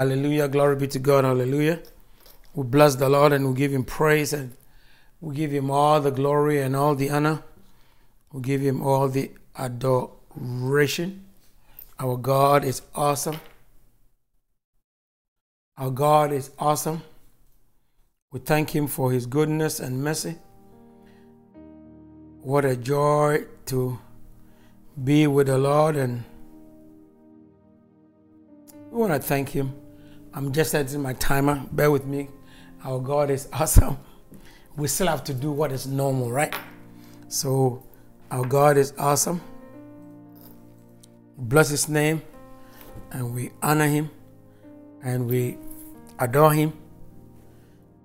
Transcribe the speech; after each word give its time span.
Hallelujah. 0.00 0.46
Glory 0.46 0.76
be 0.76 0.86
to 0.86 1.00
God. 1.00 1.24
Hallelujah. 1.24 1.80
We 2.54 2.62
bless 2.62 2.94
the 2.94 3.08
Lord 3.08 3.32
and 3.32 3.48
we 3.48 3.54
give 3.54 3.72
him 3.72 3.82
praise 3.82 4.32
and 4.32 4.52
we 5.20 5.34
give 5.34 5.50
him 5.50 5.72
all 5.72 6.00
the 6.00 6.12
glory 6.12 6.62
and 6.62 6.76
all 6.76 6.94
the 6.94 7.10
honor. 7.10 7.42
We 8.32 8.42
give 8.42 8.60
him 8.60 8.80
all 8.80 9.08
the 9.08 9.32
adoration. 9.56 11.24
Our 11.98 12.16
God 12.16 12.62
is 12.62 12.80
awesome. 12.94 13.40
Our 15.76 15.90
God 15.90 16.30
is 16.30 16.52
awesome. 16.60 17.02
We 18.30 18.38
thank 18.38 18.70
him 18.70 18.86
for 18.86 19.10
his 19.10 19.26
goodness 19.26 19.80
and 19.80 20.04
mercy. 20.04 20.36
What 22.42 22.64
a 22.64 22.76
joy 22.76 23.46
to 23.66 23.98
be 25.02 25.26
with 25.26 25.48
the 25.48 25.58
Lord 25.58 25.96
and 25.96 26.22
we 28.92 29.00
want 29.00 29.12
to 29.12 29.18
thank 29.18 29.48
him 29.48 29.74
I'm 30.34 30.52
just 30.52 30.70
setting 30.72 31.02
my 31.02 31.14
timer. 31.14 31.64
Bear 31.72 31.90
with 31.90 32.04
me. 32.04 32.28
Our 32.84 33.00
God 33.00 33.30
is 33.30 33.48
awesome. 33.52 33.98
We 34.76 34.88
still 34.88 35.08
have 35.08 35.24
to 35.24 35.34
do 35.34 35.50
what 35.50 35.72
is 35.72 35.86
normal, 35.86 36.30
right? 36.30 36.54
So, 37.28 37.82
our 38.30 38.44
God 38.44 38.76
is 38.76 38.92
awesome. 38.98 39.40
Bless 41.36 41.70
His 41.70 41.88
name, 41.88 42.22
and 43.10 43.34
we 43.34 43.50
honor 43.62 43.86
Him, 43.86 44.10
and 45.02 45.26
we 45.26 45.56
adore 46.18 46.52
Him. 46.52 46.72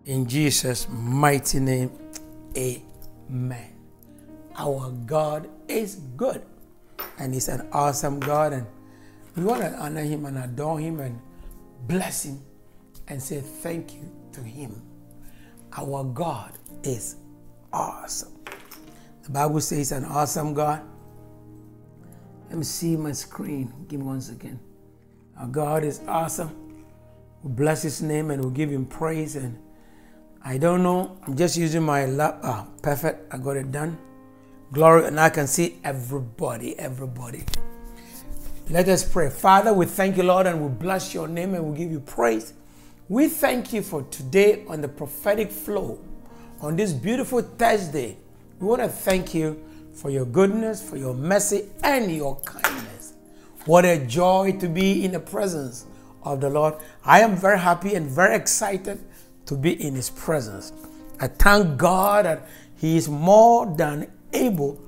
In 0.05 0.27
Jesus' 0.27 0.87
mighty 0.89 1.59
name, 1.59 1.91
Amen. 2.57 3.73
Our 4.55 4.91
God 5.05 5.49
is 5.67 5.95
good, 6.17 6.43
and 7.17 7.33
He's 7.33 7.47
an 7.47 7.67
awesome 7.71 8.19
God, 8.19 8.53
and 8.53 8.67
we 9.35 9.43
want 9.43 9.61
to 9.61 9.73
honor 9.73 10.03
Him 10.03 10.25
and 10.25 10.37
adore 10.37 10.79
Him 10.79 10.99
and 10.99 11.19
bless 11.87 12.25
him, 12.25 12.41
and 13.07 13.21
say 13.21 13.41
thank 13.41 13.93
you 13.93 14.09
to 14.33 14.41
him. 14.41 14.81
Our 15.77 16.03
God 16.03 16.57
is 16.83 17.17
awesome. 17.71 18.33
The 19.23 19.29
Bible 19.29 19.61
says 19.61 19.91
an 19.91 20.05
awesome 20.05 20.53
God. 20.53 20.81
Let 22.49 22.57
me 22.57 22.63
see 22.63 22.95
my 22.95 23.13
screen. 23.13 23.73
Give 23.87 23.99
me 23.99 24.05
one 24.05 24.21
second. 24.21 24.59
Our 25.39 25.47
God 25.47 25.83
is 25.83 26.01
awesome. 26.07 26.51
We 27.41 27.51
bless 27.51 27.81
his 27.81 28.01
name 28.01 28.31
and 28.31 28.43
we 28.45 28.51
give 28.51 28.69
him 28.69 28.85
praise. 28.85 29.35
And 29.35 29.57
I 30.43 30.57
don't 30.57 30.83
know. 30.83 31.17
I'm 31.25 31.35
just 31.35 31.57
using 31.57 31.83
my 31.83 32.05
lap. 32.05 32.39
Ah, 32.43 32.67
perfect. 32.81 33.33
I 33.33 33.37
got 33.37 33.57
it 33.57 33.71
done. 33.71 33.97
Glory. 34.71 35.07
And 35.07 35.19
I 35.19 35.29
can 35.29 35.47
see 35.47 35.79
everybody, 35.83 36.77
everybody. 36.77 37.43
Let 38.69 38.87
us 38.87 39.03
pray. 39.03 39.29
Father, 39.29 39.73
we 39.73 39.85
thank 39.85 40.15
you, 40.15 40.23
Lord, 40.23 40.47
and 40.47 40.61
we 40.61 40.69
bless 40.69 41.13
your 41.13 41.27
name 41.27 41.53
and 41.53 41.65
we 41.65 41.77
give 41.77 41.91
you 41.91 41.99
praise. 41.99 42.53
We 43.09 43.27
thank 43.27 43.73
you 43.73 43.81
for 43.81 44.03
today 44.03 44.63
on 44.69 44.79
the 44.79 44.87
prophetic 44.87 45.51
flow 45.51 45.99
on 46.61 46.77
this 46.77 46.93
beautiful 46.93 47.41
Thursday. 47.41 48.17
We 48.59 48.67
want 48.67 48.81
to 48.81 48.87
thank 48.87 49.33
you 49.33 49.61
for 49.91 50.09
your 50.09 50.25
goodness, 50.25 50.81
for 50.81 50.95
your 50.95 51.13
mercy, 51.13 51.65
and 51.83 52.09
your 52.15 52.39
kindness. 52.39 53.13
What 53.65 53.83
a 53.83 53.97
joy 54.05 54.55
to 54.61 54.69
be 54.69 55.03
in 55.03 55.11
the 55.11 55.19
presence 55.19 55.85
of 56.23 56.39
the 56.39 56.49
Lord. 56.49 56.75
I 57.03 57.19
am 57.19 57.35
very 57.35 57.59
happy 57.59 57.95
and 57.95 58.09
very 58.09 58.33
excited 58.33 59.03
to 59.45 59.55
be 59.55 59.73
in 59.85 59.93
His 59.93 60.09
presence. 60.09 60.71
I 61.19 61.27
thank 61.27 61.77
God 61.77 62.23
that 62.25 62.47
He 62.77 62.95
is 62.95 63.09
more 63.09 63.65
than 63.75 64.09
able 64.31 64.81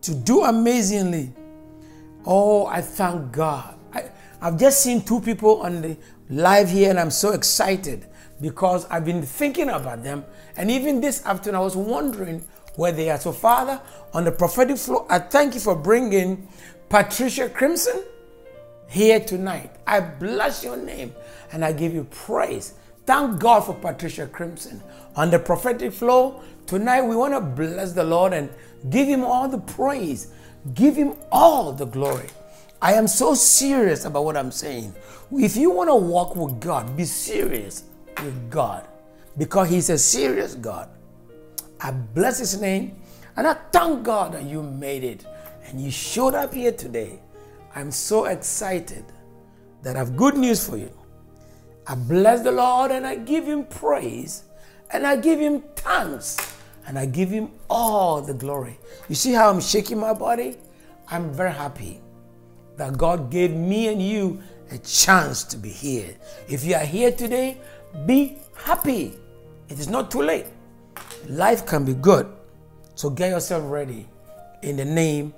to 0.00 0.12
do 0.12 0.42
amazingly 0.42 1.32
Oh, 2.24 2.66
I 2.66 2.80
thank 2.80 3.32
God. 3.32 3.74
I, 3.92 4.10
I've 4.40 4.58
just 4.58 4.82
seen 4.82 5.02
two 5.02 5.20
people 5.20 5.62
on 5.62 5.82
the 5.82 5.96
live 6.28 6.70
here, 6.70 6.90
and 6.90 6.98
I'm 6.98 7.10
so 7.10 7.32
excited 7.32 8.06
because 8.40 8.86
I've 8.86 9.04
been 9.04 9.22
thinking 9.22 9.68
about 9.68 10.02
them. 10.02 10.24
And 10.56 10.70
even 10.70 11.00
this 11.00 11.24
afternoon, 11.26 11.56
I 11.56 11.60
was 11.60 11.76
wondering 11.76 12.44
where 12.76 12.92
they 12.92 13.10
are. 13.10 13.18
So, 13.18 13.32
Father, 13.32 13.80
on 14.12 14.24
the 14.24 14.32
prophetic 14.32 14.78
flow, 14.78 15.06
I 15.08 15.18
thank 15.18 15.54
you 15.54 15.60
for 15.60 15.74
bringing 15.74 16.48
Patricia 16.88 17.48
Crimson 17.48 18.02
here 18.88 19.20
tonight. 19.20 19.70
I 19.86 20.00
bless 20.00 20.62
your 20.62 20.76
name 20.76 21.14
and 21.52 21.64
I 21.64 21.72
give 21.72 21.94
you 21.94 22.04
praise. 22.04 22.74
Thank 23.06 23.40
God 23.40 23.60
for 23.60 23.74
Patricia 23.74 24.26
Crimson. 24.26 24.82
On 25.16 25.30
the 25.30 25.38
prophetic 25.38 25.92
flow, 25.92 26.42
tonight 26.66 27.02
we 27.02 27.16
want 27.16 27.34
to 27.34 27.40
bless 27.40 27.92
the 27.92 28.04
Lord 28.04 28.32
and 28.32 28.50
give 28.90 29.08
him 29.08 29.24
all 29.24 29.48
the 29.48 29.58
praise 29.58 30.32
Give 30.74 30.94
him 30.96 31.14
all 31.30 31.72
the 31.72 31.86
glory. 31.86 32.28
I 32.80 32.94
am 32.94 33.06
so 33.06 33.34
serious 33.34 34.04
about 34.04 34.24
what 34.24 34.36
I'm 34.36 34.50
saying. 34.50 34.94
If 35.30 35.56
you 35.56 35.70
want 35.70 35.88
to 35.88 35.94
walk 35.94 36.34
with 36.34 36.60
God, 36.60 36.96
be 36.96 37.04
serious 37.04 37.84
with 38.22 38.50
God 38.50 38.86
because 39.38 39.70
He's 39.70 39.88
a 39.88 39.98
serious 39.98 40.54
God. 40.54 40.88
I 41.80 41.90
bless 41.90 42.38
His 42.38 42.60
name 42.60 42.96
and 43.36 43.46
I 43.46 43.54
thank 43.72 44.02
God 44.02 44.32
that 44.32 44.44
you 44.44 44.62
made 44.62 45.04
it 45.04 45.24
and 45.64 45.80
you 45.80 45.90
showed 45.90 46.34
up 46.34 46.52
here 46.52 46.72
today. 46.72 47.20
I'm 47.74 47.90
so 47.90 48.26
excited 48.26 49.04
that 49.82 49.96
I 49.96 50.00
have 50.00 50.16
good 50.16 50.36
news 50.36 50.68
for 50.68 50.76
you. 50.76 50.90
I 51.86 51.94
bless 51.94 52.42
the 52.42 52.52
Lord 52.52 52.90
and 52.90 53.06
I 53.06 53.16
give 53.16 53.44
Him 53.44 53.64
praise 53.64 54.44
and 54.90 55.06
I 55.06 55.16
give 55.16 55.40
Him 55.40 55.62
thanks 55.76 56.36
and 56.86 56.98
I 56.98 57.06
give 57.06 57.30
him 57.30 57.50
all 57.70 58.20
the 58.20 58.34
glory. 58.34 58.78
You 59.08 59.14
see 59.14 59.32
how 59.32 59.50
I'm 59.50 59.60
shaking 59.60 59.98
my 59.98 60.12
body? 60.12 60.56
I'm 61.08 61.32
very 61.32 61.52
happy 61.52 62.00
that 62.76 62.96
God 62.96 63.30
gave 63.30 63.52
me 63.52 63.88
and 63.88 64.00
you 64.00 64.42
a 64.70 64.78
chance 64.78 65.44
to 65.44 65.56
be 65.56 65.68
here. 65.68 66.16
If 66.48 66.64
you 66.64 66.74
are 66.74 66.84
here 66.84 67.12
today, 67.12 67.58
be 68.06 68.38
happy. 68.56 69.14
It 69.68 69.78
is 69.78 69.88
not 69.88 70.10
too 70.10 70.22
late. 70.22 70.46
Life 71.28 71.66
can 71.66 71.84
be 71.84 71.94
good. 71.94 72.26
So 72.94 73.10
get 73.10 73.30
yourself 73.30 73.64
ready 73.66 74.08
in 74.62 74.76
the 74.76 74.84
name 74.84 75.34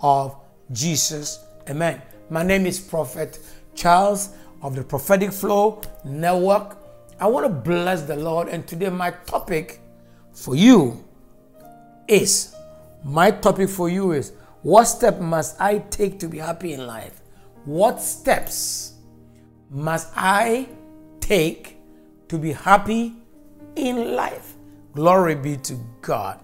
of 0.00 0.36
Jesus. 0.72 1.40
Amen. 1.68 2.00
My 2.30 2.42
name 2.42 2.66
is 2.66 2.80
Prophet 2.80 3.38
Charles 3.74 4.30
of 4.62 4.74
the 4.74 4.82
Prophetic 4.82 5.32
Flow 5.32 5.80
Network. 6.04 6.78
I 7.20 7.26
want 7.26 7.46
to 7.46 7.52
bless 7.52 8.02
the 8.02 8.16
Lord, 8.16 8.48
and 8.48 8.66
today 8.66 8.90
my 8.90 9.10
topic 9.26 9.80
for 10.38 10.54
you 10.54 11.04
is 12.06 12.54
my 13.04 13.30
topic 13.30 13.68
for 13.68 13.88
you 13.88 14.12
is 14.12 14.32
what 14.62 14.84
step 14.84 15.20
must 15.20 15.60
I 15.60 15.78
take 15.78 16.18
to 16.20 16.28
be 16.28 16.38
happy 16.38 16.72
in 16.72 16.86
life? 16.86 17.20
What 17.64 18.00
steps 18.00 18.94
must 19.70 20.12
I 20.16 20.68
take 21.20 21.76
to 22.28 22.38
be 22.38 22.52
happy 22.52 23.14
in 23.76 24.14
life? 24.14 24.54
Glory 24.94 25.34
be 25.34 25.56
to 25.58 25.74
God. 26.00 26.40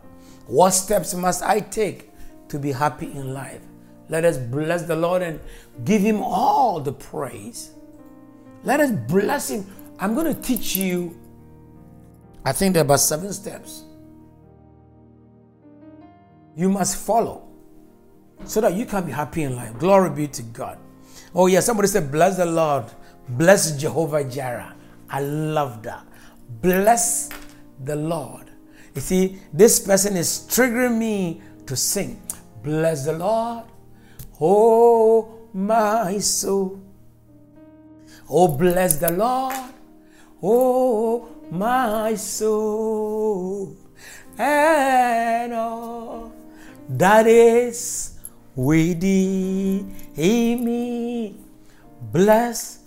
What 0.47 0.71
steps 0.71 1.15
must 1.15 1.43
I 1.43 1.61
take 1.61 2.11
to 2.49 2.59
be 2.59 2.72
happy 2.72 3.06
in 3.06 3.32
life? 3.32 3.62
Let 4.09 4.25
us 4.25 4.37
bless 4.37 4.82
the 4.82 4.97
Lord 4.97 5.22
and 5.22 5.41
give 5.84 6.03
Him 6.03 6.22
all 6.22 6.78
the 6.81 6.93
praise. 6.93 7.71
Let 8.62 8.81
us 8.81 8.91
bless 9.09 9.50
Him. 9.50 9.66
I'm 9.99 10.15
going 10.15 10.32
to 10.32 10.41
teach 10.41 10.76
you 10.76 11.19
I 12.44 12.53
think 12.53 12.75
there 12.75 12.82
are 12.82 12.87
about 12.87 13.00
seven 13.00 13.32
steps 13.32 13.84
you 16.56 16.69
must 16.69 16.97
follow 16.97 17.49
so 18.44 18.60
that 18.60 18.75
you 18.75 18.87
can 18.87 19.05
be 19.06 19.12
happy 19.12 19.43
in 19.43 19.56
life. 19.56 19.77
Glory 19.78 20.10
be 20.10 20.28
to 20.28 20.43
God. 20.43 20.78
Oh, 21.34 21.47
yeah, 21.47 21.60
somebody 21.60 21.88
said, 21.88 22.12
Bless 22.12 22.37
the 22.37 22.47
Lord, 22.47 22.84
bless 23.28 23.77
Jehovah 23.77 24.25
Jireh. 24.25 24.75
I 25.09 25.21
love 25.21 25.82
that. 25.82 26.06
Bless 26.62 27.28
the 27.82 27.97
Lord. 27.97 28.50
You 28.94 29.00
see, 29.00 29.41
this 29.53 29.81
person 29.81 30.16
is 30.16 30.47
triggering 30.49 30.99
me 30.99 31.43
to 31.67 31.75
sing. 31.75 32.23
Bless 32.62 33.05
the 33.05 33.12
Lord, 33.12 33.64
oh 34.41 35.49
my 35.52 36.19
soul. 36.19 36.81
Oh, 38.31 38.49
bless 38.49 38.96
the 38.96 39.11
Lord, 39.12 39.55
oh 40.43 41.33
my 41.55 42.15
soul, 42.17 43.77
and 44.37 45.55
all 45.55 46.33
that 46.89 47.27
is 47.27 48.19
within 48.56 49.95
me. 50.17 51.37
Bless 52.12 52.81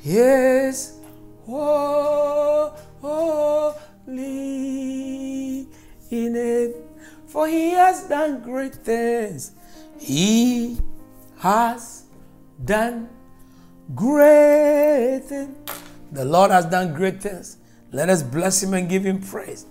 his 0.00 0.98
holy 1.46 2.72
name, 6.10 6.74
for 7.26 7.46
he 7.46 7.70
has 7.70 8.02
done 8.08 8.42
great 8.42 8.74
things. 8.74 9.52
He 9.98 10.78
has 11.38 12.04
done 12.64 13.08
great 13.94 15.20
things. 15.24 15.56
The 16.10 16.24
Lord 16.24 16.50
has 16.50 16.66
done 16.66 16.92
great 16.94 17.22
things. 17.22 17.58
Let 17.92 18.08
us 18.08 18.22
bless 18.22 18.62
him 18.62 18.74
and 18.74 18.88
give 18.88 19.04
him 19.04 19.20
praise. 19.20 19.66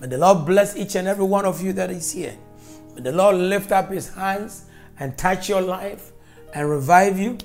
May 0.00 0.08
the 0.08 0.18
Lord 0.18 0.46
bless 0.46 0.76
each 0.76 0.94
and 0.94 1.06
every 1.06 1.24
one 1.24 1.44
of 1.44 1.62
you 1.62 1.72
that 1.74 1.90
is 1.90 2.12
here. 2.12 2.36
May 2.94 3.02
the 3.02 3.12
Lord 3.12 3.36
lift 3.36 3.70
up 3.70 3.90
his 3.90 4.14
hands 4.14 4.64
and 4.98 5.16
touch 5.16 5.48
your 5.48 5.60
life 5.60 6.12
and 6.54 6.70
revive 6.70 7.18
you, 7.18 7.36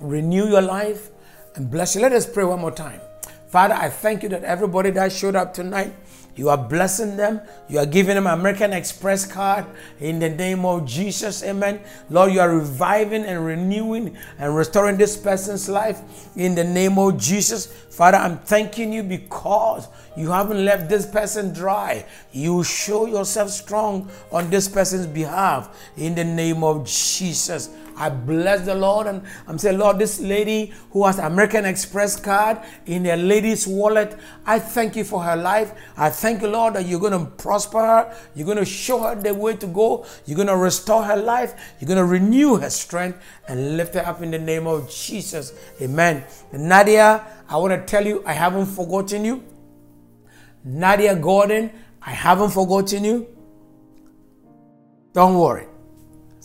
renew 0.00 0.46
your 0.46 0.62
life, 0.62 1.10
and 1.56 1.70
bless 1.70 1.96
you. 1.96 2.00
Let 2.00 2.12
us 2.12 2.24
pray 2.24 2.44
one 2.44 2.60
more 2.60 2.70
time. 2.70 3.00
Father, 3.48 3.74
I 3.74 3.88
thank 3.88 4.22
you 4.22 4.28
that 4.28 4.44
everybody 4.44 4.90
that 4.90 5.10
showed 5.10 5.34
up 5.34 5.54
tonight, 5.54 5.92
you 6.38 6.48
are 6.50 6.56
blessing 6.56 7.16
them. 7.16 7.40
You 7.68 7.80
are 7.80 7.86
giving 7.86 8.14
them 8.14 8.28
American 8.28 8.72
Express 8.72 9.26
card 9.26 9.66
in 9.98 10.20
the 10.20 10.28
name 10.28 10.64
of 10.64 10.86
Jesus. 10.86 11.42
Amen. 11.42 11.80
Lord, 12.10 12.32
you 12.32 12.38
are 12.38 12.56
reviving 12.56 13.24
and 13.24 13.44
renewing 13.44 14.16
and 14.38 14.54
restoring 14.54 14.96
this 14.96 15.16
person's 15.16 15.68
life 15.68 16.00
in 16.36 16.54
the 16.54 16.62
name 16.62 16.96
of 16.96 17.18
Jesus. 17.18 17.66
Father, 17.66 18.18
I'm 18.18 18.38
thanking 18.38 18.92
you 18.92 19.02
because 19.02 19.88
you 20.16 20.30
haven't 20.30 20.64
left 20.64 20.88
this 20.88 21.06
person 21.06 21.52
dry. 21.52 22.06
You 22.30 22.62
show 22.62 23.06
yourself 23.06 23.50
strong 23.50 24.08
on 24.30 24.48
this 24.48 24.68
person's 24.68 25.08
behalf 25.08 25.76
in 25.96 26.14
the 26.14 26.24
name 26.24 26.62
of 26.62 26.86
Jesus. 26.86 27.68
I 27.98 28.10
bless 28.10 28.64
the 28.64 28.74
Lord 28.74 29.08
and 29.08 29.22
I'm 29.46 29.58
saying, 29.58 29.78
Lord, 29.78 29.98
this 29.98 30.20
lady 30.20 30.72
who 30.92 31.04
has 31.04 31.18
American 31.18 31.64
Express 31.64 32.18
card 32.18 32.58
in 32.86 33.04
her 33.04 33.16
lady's 33.16 33.66
wallet, 33.66 34.16
I 34.46 34.58
thank 34.58 34.96
you 34.96 35.04
for 35.04 35.22
her 35.22 35.36
life. 35.36 35.72
I 35.96 36.10
thank 36.10 36.42
you, 36.42 36.48
Lord, 36.48 36.74
that 36.74 36.86
you're 36.86 37.00
going 37.00 37.12
to 37.12 37.30
prosper 37.32 37.80
her. 37.80 38.16
You're 38.34 38.46
going 38.46 38.58
to 38.58 38.64
show 38.64 39.00
her 39.00 39.14
the 39.14 39.34
way 39.34 39.56
to 39.56 39.66
go. 39.66 40.06
You're 40.26 40.36
going 40.36 40.48
to 40.48 40.56
restore 40.56 41.02
her 41.02 41.16
life. 41.16 41.74
You're 41.80 41.88
going 41.88 41.98
to 41.98 42.04
renew 42.04 42.56
her 42.56 42.70
strength 42.70 43.20
and 43.48 43.76
lift 43.76 43.94
her 43.94 44.06
up 44.06 44.22
in 44.22 44.30
the 44.30 44.38
name 44.38 44.66
of 44.66 44.90
Jesus. 44.90 45.52
Amen. 45.80 46.24
And 46.52 46.68
Nadia, 46.68 47.26
I 47.48 47.56
want 47.56 47.72
to 47.72 47.84
tell 47.84 48.06
you, 48.06 48.22
I 48.26 48.32
haven't 48.32 48.66
forgotten 48.66 49.24
you. 49.24 49.44
Nadia 50.64 51.14
Gordon, 51.16 51.70
I 52.02 52.10
haven't 52.10 52.50
forgotten 52.50 53.04
you. 53.04 53.26
Don't 55.12 55.38
worry. 55.38 55.67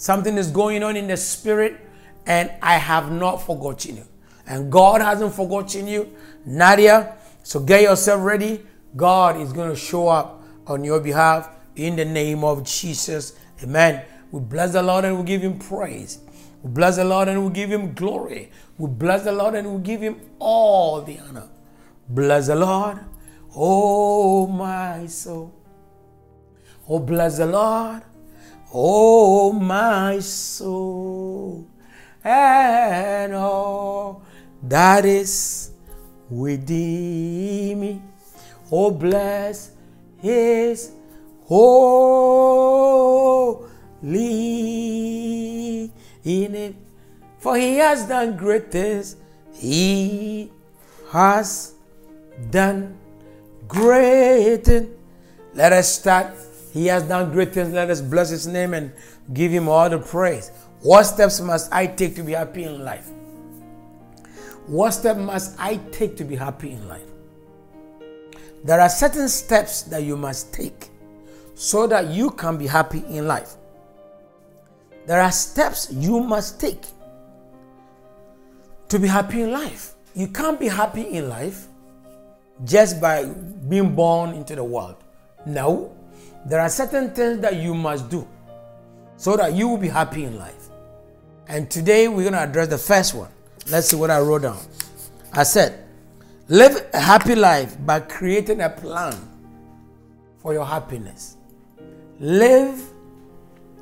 Something 0.04 0.38
is 0.38 0.52
going 0.52 0.84
on 0.84 0.98
in 0.98 1.08
the 1.08 1.16
spirit, 1.16 1.80
and 2.26 2.52
I 2.62 2.74
have 2.74 3.10
not 3.10 3.38
forgotten 3.38 3.96
you. 3.96 4.06
And 4.46 4.70
God 4.70 5.00
hasn't 5.00 5.34
forgotten 5.34 5.88
you. 5.88 6.14
Nadia, 6.46 7.16
so 7.42 7.62
get 7.62 7.84
yourself 7.84 8.22
ready. 8.22 8.66
God 8.98 9.40
is 9.40 9.54
going 9.54 9.70
to 9.70 9.78
show 9.78 10.10
up 10.10 10.44
on 10.68 10.84
your 10.84 11.00
behalf 11.00 11.50
in 11.78 11.96
the 11.96 12.04
name 12.04 12.44
of 12.44 12.66
Jesus. 12.66 13.40
Amen. 13.64 14.04
We 14.30 14.42
bless 14.42 14.74
the 14.74 14.84
Lord 14.84 15.06
and 15.06 15.18
we 15.20 15.24
give 15.24 15.42
him 15.42 15.58
praise. 15.58 16.20
We 16.64 16.72
bless 16.72 16.98
the 16.98 17.06
Lord 17.06 17.30
and 17.30 17.46
we 17.46 17.54
give 17.54 17.72
him 17.72 17.94
glory. 17.94 18.52
We 18.78 18.90
bless 18.90 19.24
the 19.24 19.32
Lord 19.32 19.56
and 19.56 19.74
we 19.74 19.82
give 19.84 20.02
him 20.02 20.20
all 20.38 21.02
the 21.02 21.18
honor. 21.20 21.48
Bless 22.10 22.48
the 22.48 22.56
Lord, 22.56 23.00
oh 23.56 24.48
my 24.48 25.06
soul. 25.08 25.54
Oh, 26.90 27.00
bless 27.00 27.38
the 27.38 27.46
Lord, 27.46 28.02
Oh, 28.76 29.52
my 29.54 30.18
soul, 30.20 31.68
and 32.24 33.36
all 33.36 34.24
that 34.64 35.06
is 35.06 35.70
within 36.28 37.80
me. 37.80 38.02
Oh, 38.72 38.90
bless 38.90 39.72
his 40.18 40.92
holy 41.46 41.92
name. 46.24 46.76
For 47.38 47.56
he 47.56 47.76
has 47.76 48.08
done 48.08 48.36
great 48.36 48.72
things. 48.72 49.18
He 49.54 50.52
has 51.12 51.76
done 52.50 52.98
great 53.68 54.64
things. 54.66 54.90
Let 55.54 55.74
us 55.74 55.94
start 56.00 56.34
he 56.74 56.88
has 56.88 57.04
done 57.04 57.32
great 57.32 57.54
things. 57.54 57.72
Let 57.72 57.92
us 57.92 58.02
bless 58.02 58.32
His 58.32 58.48
name 58.48 58.74
and 58.74 58.92
give 59.32 59.52
Him 59.52 59.70
all 59.70 59.88
the 59.90 60.00
praise. 60.00 60.50
What 60.82 61.04
steps 61.04 61.40
must 61.40 61.72
I 61.72 61.86
take 61.86 62.16
to 62.16 62.24
be 62.24 62.32
happy 62.32 62.64
in 62.64 62.84
life? 62.84 63.10
What 64.66 64.92
step 64.92 65.18
must 65.18 65.56
I 65.60 65.78
take 65.92 66.18
to 66.18 66.24
be 66.24 66.36
happy 66.36 66.72
in 66.72 66.88
life? 66.88 67.06
There 68.64 68.80
are 68.80 68.90
certain 68.90 69.30
steps 69.30 69.84
that 69.84 70.02
you 70.02 70.18
must 70.18 70.52
take 70.52 70.90
so 71.54 71.86
that 71.86 72.08
you 72.08 72.32
can 72.32 72.58
be 72.58 72.66
happy 72.66 73.04
in 73.08 73.28
life. 73.28 73.52
There 75.06 75.22
are 75.22 75.32
steps 75.32 75.92
you 75.92 76.22
must 76.22 76.60
take 76.60 76.82
to 78.90 78.98
be 78.98 79.08
happy 79.08 79.44
in 79.44 79.52
life. 79.52 79.94
You 80.16 80.28
can't 80.28 80.60
be 80.60 80.70
happy 80.70 81.04
in 81.04 81.30
life 81.30 81.68
just 82.64 83.00
by 83.00 83.26
being 83.26 83.94
born 83.94 84.32
into 84.32 84.56
the 84.56 84.64
world. 84.64 84.96
No. 85.46 85.96
There 86.46 86.60
are 86.60 86.70
certain 86.70 87.12
things 87.12 87.40
that 87.40 87.56
you 87.56 87.74
must 87.74 88.10
do 88.10 88.28
so 89.18 89.38
that 89.38 89.54
you 89.54 89.68
will 89.68 89.78
be 89.78 89.88
happy 89.88 90.26
in 90.26 90.38
life. 90.38 90.70
And 91.48 91.70
today 91.70 92.08
we're 92.08 92.24
going 92.24 92.34
to 92.34 92.40
address 92.44 92.68
the 92.68 92.78
first 92.78 93.14
one. 93.14 93.30
Let's 93.70 93.88
see 93.88 93.96
what 93.96 94.12
I 94.12 94.20
wrote 94.20 94.42
down. 94.42 94.60
I 95.32 95.44
said, 95.44 95.86
live 96.48 96.86
a 96.94 97.00
happy 97.00 97.36
life 97.36 97.78
by 97.86 98.02
creating 98.02 98.62
a 98.62 98.70
plan 98.70 99.16
for 100.40 100.54
your 100.54 100.66
happiness. 100.66 101.38
Live, 102.20 102.82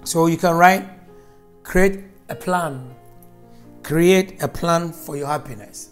so 0.03 0.27
you 0.27 0.37
can 0.37 0.55
write, 0.55 0.87
create 1.63 2.03
a 2.29 2.35
plan. 2.35 2.93
Create 3.83 4.41
a 4.43 4.47
plan 4.47 4.91
for 4.91 5.17
your 5.17 5.27
happiness. 5.27 5.89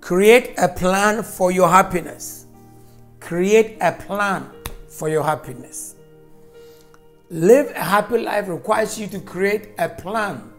Create 0.00 0.54
a 0.58 0.68
plan 0.68 1.22
for 1.22 1.50
your 1.50 1.68
happiness. 1.68 2.46
Create 3.20 3.76
a 3.80 3.92
plan 3.92 4.50
for 4.94 5.08
your 5.08 5.24
happiness. 5.24 5.96
Live 7.30 7.70
a 7.74 7.82
happy 7.82 8.18
life 8.18 8.48
requires 8.48 8.98
you 8.98 9.06
to 9.08 9.20
create 9.20 9.70
a 9.78 9.88
plan 9.88 10.52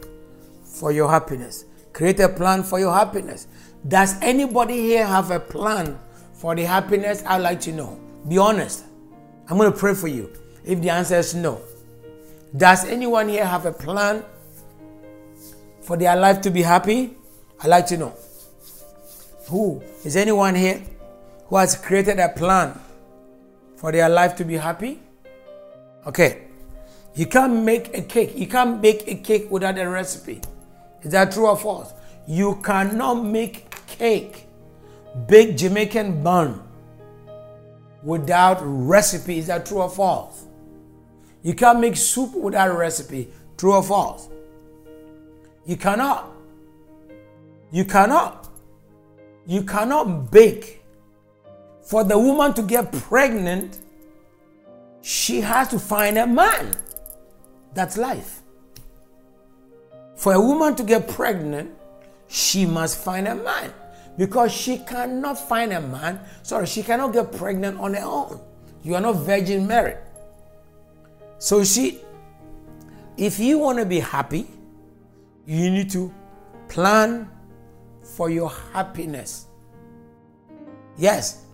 for 0.64 0.92
your 0.92 1.10
happiness. 1.10 1.66
Create 1.94 2.20
a 2.20 2.28
plan 2.28 2.64
for 2.64 2.80
your 2.80 2.94
happiness. 2.94 3.48
Does 3.88 4.16
anybody 4.22 4.78
here 4.78 5.06
have 5.06 5.32
a 5.32 5.40
plan 5.40 5.98
for 6.34 6.54
the 6.56 6.66
happiness? 6.66 7.24
I'd 7.26 7.38
like 7.38 7.62
to 7.62 7.72
know. 7.72 8.00
Be 8.28 8.38
honest. 8.38 8.84
I'm 9.48 9.58
going 9.58 9.72
to 9.72 9.78
pray 9.78 9.94
for 9.94 10.08
you. 10.08 10.34
If 10.66 10.82
the 10.82 10.90
answer 10.90 11.16
is 11.16 11.36
no, 11.36 11.62
does 12.58 12.84
anyone 12.86 13.30
here 13.30 13.46
have 13.46 13.66
a 13.66 13.72
plan 13.72 14.26
for 15.82 15.96
their 15.96 16.16
life 16.16 16.42
to 16.42 16.50
be 16.50 16.64
happy? 16.64 17.16
I'd 17.62 17.68
like 17.68 17.86
to 17.88 17.98
know. 17.98 18.14
Who? 19.50 19.82
Is 20.04 20.16
anyone 20.16 20.56
here 20.56 20.82
who 21.48 21.58
has 21.58 21.78
created 21.78 22.20
a 22.20 22.30
plan 22.30 22.82
for 23.76 23.92
their 23.92 24.10
life 24.10 24.36
to 24.38 24.46
be 24.46 24.56
happy? 24.56 25.00
Okay. 26.06 26.44
You 27.16 27.26
can't 27.26 27.64
make 27.64 27.98
a 27.98 28.02
cake. 28.02 28.34
You 28.36 28.48
can't 28.48 28.82
bake 28.82 29.04
a 29.08 29.16
cake 29.16 29.50
without 29.50 29.78
a 29.78 29.88
recipe. 29.88 30.42
Is 31.02 31.12
that 31.12 31.32
true 31.32 31.48
or 31.48 31.58
false? 31.58 31.94
You 32.28 32.60
cannot 32.64 33.24
make 33.24 33.70
cake, 33.88 34.48
bake 35.28 35.56
Jamaican 35.56 36.24
bun 36.24 36.62
without 38.04 38.58
recipe. 38.62 39.40
Is 39.40 39.48
that 39.48 39.66
true 39.66 39.82
or 39.82 39.90
false? 39.90 40.46
You 41.42 41.54
can't 41.54 41.80
make 41.80 41.96
soup 41.96 42.34
without 42.34 42.70
a 42.70 42.74
recipe. 42.74 43.30
True 43.58 43.74
or 43.74 43.84
false? 43.84 44.30
You 45.66 45.78
cannot. 45.78 46.32
You 47.72 47.86
cannot. 47.86 48.50
You 49.46 49.64
cannot 49.64 50.32
bake 50.32 50.82
for 51.86 52.04
the 52.04 52.18
woman 52.18 52.54
to 52.56 52.64
get 52.64 52.92
pregnant, 52.92 53.80
she 55.02 55.42
has 55.42 55.68
to 55.70 55.80
find 55.80 56.18
a 56.18 56.26
man. 56.26 56.76
That's 57.76 57.96
life. 57.96 58.42
For 60.16 60.34
a 60.34 60.42
woman 60.42 60.76
to 60.78 60.84
get 60.84 61.08
pregnant, 61.08 61.72
she 62.28 62.66
must 62.66 62.98
find 62.98 63.28
a 63.28 63.36
man 63.36 63.72
because 64.18 64.52
she 64.52 64.80
cannot 64.80 65.38
find 65.38 65.74
a 65.74 65.82
man. 65.82 66.20
Sorry, 66.42 66.66
she 66.66 66.82
cannot 66.82 67.14
get 67.14 67.32
pregnant 67.32 67.80
on 67.80 67.94
her 67.94 68.04
own. 68.04 68.42
You 68.82 68.96
are 68.96 69.02
not 69.02 69.18
Virgin 69.18 69.68
Mary. 69.68 69.96
So 71.38 71.64
she, 71.64 72.02
if 73.16 73.40
you 73.40 73.60
want 73.60 73.78
to 73.78 73.86
be 73.86 74.00
happy, 74.00 74.48
you 75.46 75.70
need 75.70 75.92
to 75.92 76.12
plan 76.68 77.30
for 78.02 78.32
your 78.32 78.50
happiness. 78.74 79.46
Yes, 80.98 81.45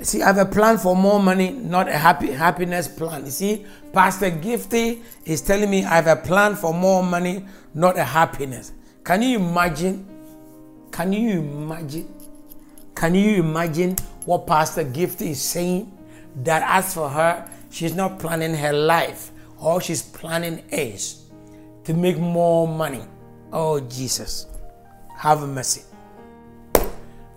See, 0.00 0.22
I 0.22 0.26
have 0.26 0.38
a 0.38 0.44
plan 0.44 0.76
for 0.78 0.96
more 0.96 1.22
money, 1.22 1.50
not 1.50 1.88
a 1.88 1.96
happy 1.96 2.30
happiness 2.30 2.88
plan. 2.88 3.24
You 3.24 3.30
see, 3.30 3.66
Pastor 3.92 4.30
Gifty 4.30 5.00
is 5.24 5.40
telling 5.40 5.70
me 5.70 5.84
I 5.84 5.94
have 5.94 6.06
a 6.08 6.16
plan 6.16 6.56
for 6.56 6.74
more 6.74 7.02
money, 7.02 7.46
not 7.74 7.96
a 7.96 8.04
happiness. 8.04 8.72
Can 9.04 9.22
you 9.22 9.38
imagine? 9.38 10.06
Can 10.90 11.12
you 11.12 11.40
imagine? 11.40 12.12
Can 12.94 13.14
you 13.14 13.36
imagine 13.36 13.96
what 14.26 14.46
Pastor 14.46 14.84
Gifty 14.84 15.30
is 15.30 15.40
saying? 15.40 15.90
That 16.42 16.62
as 16.66 16.94
for 16.94 17.08
her, 17.08 17.48
she's 17.70 17.94
not 17.94 18.18
planning 18.18 18.54
her 18.54 18.72
life. 18.72 19.30
All 19.60 19.78
she's 19.78 20.02
planning 20.02 20.64
is 20.70 21.24
to 21.84 21.94
make 21.94 22.18
more 22.18 22.66
money. 22.66 23.04
Oh, 23.52 23.78
Jesus. 23.78 24.46
Have 25.16 25.48
mercy. 25.48 25.82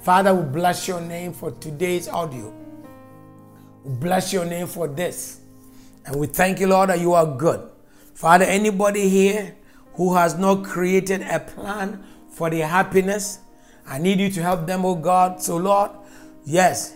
Father, 0.07 0.33
we 0.33 0.49
bless 0.49 0.87
your 0.87 1.01
name 1.01 1.33
for 1.33 1.51
today's 1.51 2.07
audio. 2.07 2.53
We 3.83 3.93
bless 3.95 4.31
your 4.31 4.45
name 4.45 4.65
for 4.65 4.87
this. 4.87 5.41
And 6.05 6.15
we 6.15 6.27
thank 6.27 6.61
you, 6.61 6.67
Lord, 6.67 6.91
that 6.91 7.01
you 7.01 7.11
are 7.11 7.25
good. 7.25 7.69
Father, 8.13 8.45
anybody 8.45 9.09
here 9.09 9.57
who 9.95 10.15
has 10.15 10.37
not 10.37 10.63
created 10.63 11.23
a 11.23 11.41
plan 11.41 12.01
for 12.29 12.49
their 12.49 12.67
happiness, 12.67 13.39
I 13.85 13.97
need 13.97 14.21
you 14.21 14.29
to 14.29 14.41
help 14.41 14.65
them, 14.65 14.85
oh 14.85 14.95
God. 14.95 15.41
So, 15.41 15.57
Lord, 15.57 15.91
yes, 16.45 16.95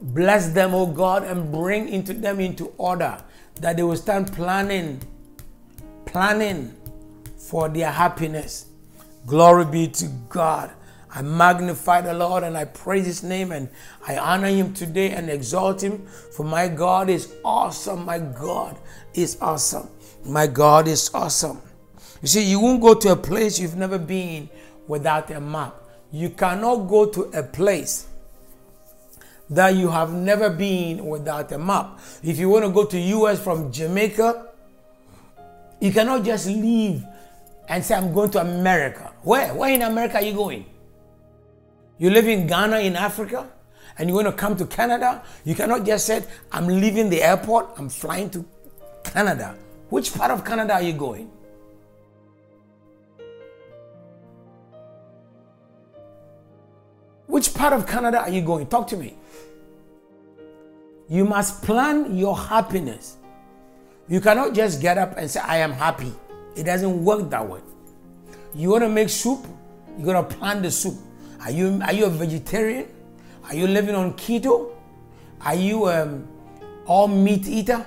bless 0.00 0.52
them, 0.52 0.74
oh 0.74 0.86
God, 0.86 1.24
and 1.24 1.50
bring 1.50 1.88
into 1.88 2.14
them 2.14 2.38
into 2.38 2.66
order 2.78 3.18
that 3.56 3.76
they 3.76 3.82
will 3.82 3.96
start 3.96 4.30
planning, 4.30 5.00
planning 6.06 6.76
for 7.36 7.68
their 7.68 7.90
happiness. 7.90 8.66
Glory 9.26 9.64
be 9.64 9.88
to 9.88 10.06
God. 10.28 10.70
I 11.10 11.22
magnify 11.22 12.02
the 12.02 12.14
Lord 12.14 12.42
and 12.42 12.56
I 12.56 12.64
praise 12.66 13.06
His 13.06 13.22
name 13.22 13.52
and 13.52 13.68
I 14.06 14.18
honor 14.18 14.48
Him 14.48 14.74
today 14.74 15.10
and 15.10 15.30
exalt 15.30 15.82
Him. 15.82 16.06
For 16.32 16.44
my 16.44 16.68
God 16.68 17.08
is 17.08 17.34
awesome. 17.44 18.04
My 18.04 18.18
God 18.18 18.78
is 19.14 19.38
awesome. 19.40 19.88
My 20.24 20.46
God 20.46 20.88
is 20.88 21.10
awesome. 21.14 21.62
You 22.20 22.28
see, 22.28 22.44
you 22.44 22.60
won't 22.60 22.82
go 22.82 22.94
to 22.94 23.12
a 23.12 23.16
place 23.16 23.58
you've 23.58 23.76
never 23.76 23.98
been 23.98 24.48
without 24.86 25.30
a 25.30 25.40
map. 25.40 25.74
You 26.10 26.30
cannot 26.30 26.88
go 26.88 27.06
to 27.06 27.22
a 27.38 27.42
place 27.42 28.08
that 29.50 29.74
you 29.74 29.90
have 29.90 30.12
never 30.12 30.50
been 30.50 31.06
without 31.06 31.50
a 31.52 31.58
map. 31.58 31.98
If 32.22 32.38
you 32.38 32.48
want 32.48 32.64
to 32.64 32.70
go 32.70 32.84
to 32.84 32.98
US 32.98 33.42
from 33.42 33.72
Jamaica, 33.72 34.48
you 35.80 35.92
cannot 35.92 36.24
just 36.24 36.46
leave 36.48 37.04
and 37.68 37.84
say 37.84 37.94
I'm 37.94 38.12
going 38.12 38.30
to 38.32 38.40
America. 38.40 39.12
Where? 39.22 39.54
Where 39.54 39.72
in 39.72 39.82
America 39.82 40.16
are 40.16 40.22
you 40.22 40.34
going? 40.34 40.66
You 41.98 42.10
live 42.10 42.28
in 42.28 42.46
Ghana 42.46 42.78
in 42.78 42.94
Africa 42.94 43.50
and 43.98 44.08
you 44.08 44.14
want 44.14 44.28
to 44.28 44.32
come 44.32 44.56
to 44.56 44.66
Canada, 44.66 45.22
you 45.44 45.54
cannot 45.54 45.84
just 45.84 46.06
say 46.06 46.24
I'm 46.52 46.66
leaving 46.66 47.10
the 47.10 47.22
airport, 47.22 47.70
I'm 47.76 47.88
flying 47.88 48.30
to 48.30 48.44
Canada. 49.02 49.56
Which 49.90 50.14
part 50.14 50.30
of 50.30 50.44
Canada 50.44 50.74
are 50.74 50.82
you 50.82 50.92
going? 50.92 51.30
Which 57.26 57.52
part 57.52 57.72
of 57.72 57.86
Canada 57.86 58.20
are 58.20 58.30
you 58.30 58.42
going? 58.42 58.66
Talk 58.68 58.86
to 58.88 58.96
me. 58.96 59.16
You 61.08 61.24
must 61.24 61.62
plan 61.62 62.16
your 62.16 62.36
happiness. 62.36 63.16
You 64.08 64.20
cannot 64.20 64.54
just 64.54 64.80
get 64.80 64.98
up 64.98 65.16
and 65.16 65.30
say, 65.30 65.40
I 65.40 65.58
am 65.58 65.72
happy. 65.72 66.12
It 66.56 66.64
doesn't 66.64 67.04
work 67.04 67.28
that 67.30 67.46
way. 67.46 67.60
You 68.54 68.70
want 68.70 68.84
to 68.84 68.88
make 68.88 69.08
soup, 69.08 69.46
you 69.98 70.04
got 70.06 70.28
to 70.28 70.36
plan 70.36 70.62
the 70.62 70.70
soup. 70.70 70.94
Are 71.40 71.50
you, 71.50 71.80
are 71.82 71.92
you 71.92 72.06
a 72.06 72.10
vegetarian? 72.10 72.86
Are 73.44 73.54
you 73.54 73.66
living 73.66 73.94
on 73.94 74.14
keto? 74.14 74.72
Are 75.40 75.54
you 75.54 75.88
um, 75.88 76.26
all 76.86 77.08
meat 77.08 77.46
eater? 77.46 77.86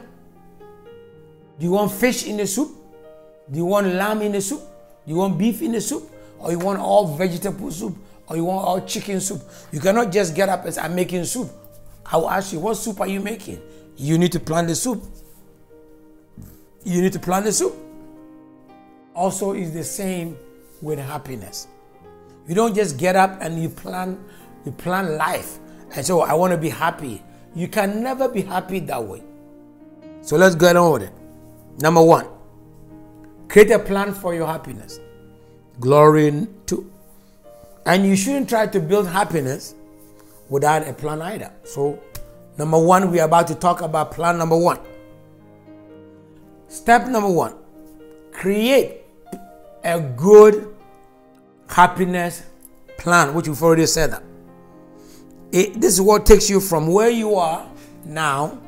Do 1.60 1.66
you 1.66 1.72
want 1.72 1.92
fish 1.92 2.26
in 2.26 2.38
the 2.38 2.48
soup? 2.48 2.72
Do 3.50 3.58
you 3.58 3.66
want 3.66 3.88
lamb 3.88 4.22
in 4.22 4.32
the 4.32 4.42
soup? 4.42 4.62
Do 5.06 5.12
you 5.12 5.18
want 5.18 5.38
beef 5.38 5.62
in 5.62 5.74
the 5.74 5.82
soup? 5.82 6.10
Or 6.40 6.52
you 6.52 6.60
want 6.60 6.80
all 6.80 7.16
vegetable 7.16 7.70
soup? 7.72 7.96
Or 8.28 8.36
you 8.36 8.46
want 8.46 8.66
all 8.66 8.82
chicken 8.82 9.20
soup? 9.20 9.42
You 9.72 9.80
cannot 9.80 10.12
just 10.12 10.34
get 10.34 10.50
up 10.50 10.66
and 10.66 10.74
say, 10.74 10.82
I'm 10.82 10.96
making 10.96 11.26
soup. 11.26 11.50
I 12.06 12.18
will 12.18 12.30
ask 12.30 12.54
you, 12.54 12.60
what 12.60 12.76
soup 12.76 13.00
are 13.02 13.08
you 13.08 13.20
making? 13.20 13.62
You 13.98 14.18
need 14.18 14.32
to 14.32 14.40
plan 14.40 14.68
the 14.68 14.76
soup. 14.76 15.04
You 16.84 17.02
need 17.02 17.14
to 17.14 17.20
plan 17.20 17.44
the 17.44 17.52
soup. 17.52 17.76
Also, 19.14 19.54
is 19.54 19.74
the 19.74 19.84
same 19.84 20.38
with 20.82 20.98
happiness. 20.98 21.68
You 22.52 22.56
don't 22.56 22.76
just 22.76 22.98
get 22.98 23.16
up 23.16 23.38
and 23.40 23.64
you 23.64 23.70
plan, 23.70 24.22
you 24.66 24.74
plan 24.74 25.16
life 25.16 25.60
and 25.96 26.06
say, 26.06 26.12
oh, 26.12 26.20
I 26.20 26.34
want 26.34 26.52
to 26.52 26.58
be 26.58 26.68
happy. 26.68 27.24
You 27.56 27.70
can 27.70 28.04
never 28.04 28.28
be 28.28 28.42
happy 28.42 28.80
that 28.80 29.02
way. 29.02 29.24
So 30.20 30.36
let's 30.36 30.56
get 30.56 30.76
on 30.76 30.92
with 30.92 31.04
it. 31.04 31.14
Number 31.80 32.04
one, 32.04 32.28
create 33.48 33.72
a 33.72 33.80
plan 33.80 34.14
for 34.14 34.36
your 34.36 34.48
happiness. 34.48 35.00
Glory 35.80 36.46
to. 36.66 36.92
And 37.86 38.06
you 38.06 38.18
shouldn't 38.18 38.50
try 38.50 38.68
to 38.68 38.82
build 38.82 39.08
happiness 39.08 39.74
without 40.50 40.86
a 40.86 40.92
plan 40.92 41.22
either. 41.22 41.54
So, 41.64 42.04
number 42.58 42.78
one, 42.78 43.12
we 43.12 43.22
are 43.22 43.28
about 43.28 43.48
to 43.48 43.56
talk 43.56 43.80
about 43.80 44.12
plan 44.12 44.38
number 44.38 44.58
one. 44.58 44.80
Step 46.68 47.08
number 47.08 47.30
one 47.30 47.56
create 48.34 49.04
a 49.86 50.02
good 50.02 50.71
happiness 51.72 52.44
plan, 52.98 53.34
which 53.34 53.48
we've 53.48 53.62
already 53.64 53.86
said 53.86 54.12
that. 54.12 54.24
It, 55.52 55.82
this 55.82 55.94
is 55.94 56.02
what 56.02 56.26
takes 56.26 56.50
you 56.50 56.60
from 56.60 56.88
where 56.88 57.10
you 57.10 57.36
are 57.36 57.70
now 58.06 58.60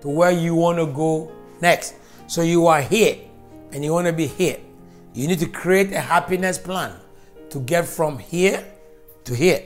to 0.00 0.08
where 0.08 0.30
you 0.30 0.54
want 0.54 0.78
to 0.78 0.86
go 0.86 1.32
next. 1.60 1.94
So 2.26 2.42
you 2.42 2.66
are 2.66 2.80
here 2.80 3.18
and 3.72 3.84
you 3.84 3.92
want 3.92 4.06
to 4.06 4.12
be 4.12 4.26
here. 4.26 4.58
You 5.12 5.28
need 5.28 5.38
to 5.40 5.46
create 5.46 5.92
a 5.92 6.00
happiness 6.00 6.58
plan 6.58 6.94
to 7.50 7.60
get 7.60 7.86
from 7.86 8.18
here 8.18 8.64
to 9.24 9.34
here. 9.34 9.62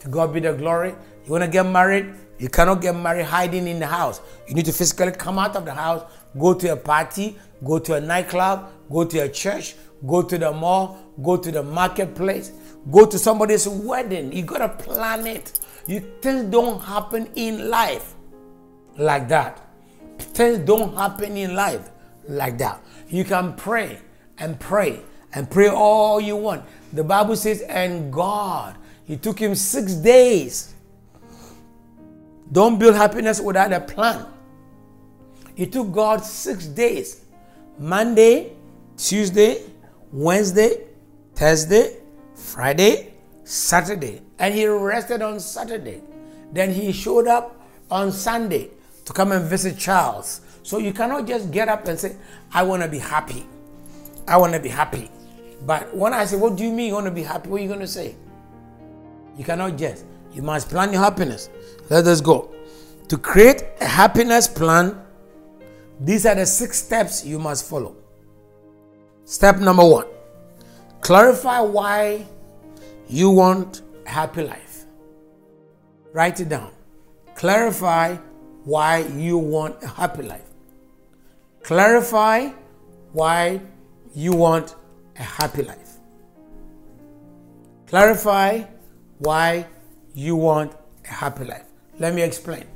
To 0.00 0.08
God 0.08 0.32
be 0.32 0.40
the 0.40 0.52
glory. 0.52 0.94
You 1.24 1.32
want 1.32 1.44
to 1.44 1.50
get 1.50 1.66
married? 1.66 2.14
You 2.38 2.48
cannot 2.48 2.80
get 2.80 2.94
married 2.94 3.26
hiding 3.26 3.66
in 3.66 3.80
the 3.80 3.86
house. 3.86 4.20
You 4.46 4.54
need 4.54 4.66
to 4.66 4.72
physically 4.72 5.12
come 5.12 5.38
out 5.38 5.56
of 5.56 5.64
the 5.64 5.74
house, 5.74 6.08
go 6.38 6.54
to 6.54 6.72
a 6.72 6.76
party, 6.76 7.36
go 7.64 7.80
to 7.80 7.94
a 7.94 8.00
nightclub, 8.00 8.70
go 8.90 9.04
to 9.04 9.18
a 9.18 9.28
church, 9.28 9.74
go 10.06 10.22
to 10.22 10.38
the 10.38 10.52
mall, 10.52 10.98
go 11.22 11.36
to 11.36 11.50
the 11.50 11.62
marketplace, 11.62 12.52
go 12.90 13.06
to 13.06 13.18
somebody's 13.18 13.66
wedding. 13.68 14.32
You 14.32 14.42
gotta 14.42 14.68
plan 14.68 15.26
it. 15.26 15.60
You 15.86 16.00
things 16.20 16.44
don't 16.44 16.80
happen 16.82 17.28
in 17.34 17.68
life 17.68 18.14
like 18.96 19.28
that. 19.28 19.60
Things 20.18 20.58
don't 20.58 20.94
happen 20.94 21.36
in 21.36 21.54
life 21.54 21.90
like 22.28 22.58
that. 22.58 22.82
You 23.08 23.24
can 23.24 23.54
pray 23.54 23.98
and 24.38 24.58
pray 24.58 25.00
and 25.34 25.50
pray 25.50 25.68
all 25.68 26.20
you 26.20 26.36
want. 26.36 26.64
The 26.92 27.04
Bible 27.04 27.36
says, 27.36 27.62
and 27.62 28.12
God, 28.12 28.76
it 29.06 29.22
took 29.22 29.38
him 29.38 29.54
six 29.54 29.94
days. 29.94 30.74
Don't 32.50 32.78
build 32.78 32.94
happiness 32.94 33.40
without 33.40 33.72
a 33.72 33.80
plan. 33.80 34.26
It 35.56 35.72
took 35.72 35.92
God 35.92 36.24
six 36.24 36.66
days 36.66 37.24
Monday, 37.78 38.52
Tuesday, 38.96 39.62
Wednesday, 40.12 40.87
Thursday, 41.38 41.98
Friday, 42.34 43.14
Saturday. 43.44 44.22
And 44.40 44.52
he 44.52 44.66
rested 44.66 45.22
on 45.22 45.38
Saturday. 45.38 46.02
Then 46.52 46.72
he 46.72 46.90
showed 46.90 47.28
up 47.28 47.54
on 47.92 48.10
Sunday 48.10 48.70
to 49.04 49.12
come 49.12 49.30
and 49.30 49.44
visit 49.44 49.78
Charles. 49.78 50.40
So 50.64 50.78
you 50.78 50.92
cannot 50.92 51.28
just 51.28 51.52
get 51.52 51.68
up 51.68 51.86
and 51.86 51.96
say, 51.96 52.16
I 52.52 52.64
want 52.64 52.82
to 52.82 52.88
be 52.88 52.98
happy. 52.98 53.46
I 54.26 54.36
want 54.36 54.52
to 54.54 54.58
be 54.58 54.68
happy. 54.68 55.12
But 55.64 55.94
when 55.94 56.12
I 56.12 56.24
say, 56.24 56.36
What 56.36 56.56
do 56.56 56.64
you 56.64 56.72
mean 56.72 56.88
you 56.88 56.94
want 56.94 57.06
to 57.06 57.12
be 57.12 57.22
happy? 57.22 57.48
What 57.48 57.60
are 57.60 57.62
you 57.62 57.68
going 57.68 57.86
to 57.86 57.86
say? 57.86 58.16
You 59.36 59.44
cannot 59.44 59.78
just. 59.78 60.04
You 60.32 60.42
must 60.42 60.68
plan 60.68 60.92
your 60.92 61.02
happiness. 61.02 61.50
Let 61.88 62.04
us 62.08 62.20
go. 62.20 62.52
To 63.06 63.16
create 63.16 63.62
a 63.80 63.86
happiness 63.86 64.48
plan, 64.48 65.00
these 66.00 66.26
are 66.26 66.34
the 66.34 66.46
six 66.46 66.82
steps 66.82 67.24
you 67.24 67.38
must 67.38 67.64
follow. 67.70 67.94
Step 69.24 69.58
number 69.58 69.88
one 69.88 70.06
clarify 71.00 71.60
why 71.60 72.26
you 73.08 73.30
want 73.30 73.82
a 74.06 74.10
happy 74.10 74.42
life. 74.42 74.84
Write 76.12 76.40
it 76.40 76.48
down. 76.48 76.70
Clarify 77.34 78.16
why 78.64 78.98
you 79.16 79.38
want 79.38 79.82
a 79.82 79.86
happy 79.86 80.22
life. 80.22 80.48
Clarify 81.62 82.50
why 83.12 83.60
you 84.14 84.32
want 84.32 84.74
a 85.16 85.22
happy 85.22 85.62
life. 85.62 85.96
Clarify 87.86 88.62
why 89.18 89.66
you 90.14 90.36
want 90.36 90.72
a 91.04 91.12
happy 91.12 91.44
life. 91.44 91.64
Let 91.98 92.14
me 92.14 92.22
explain. 92.22 92.66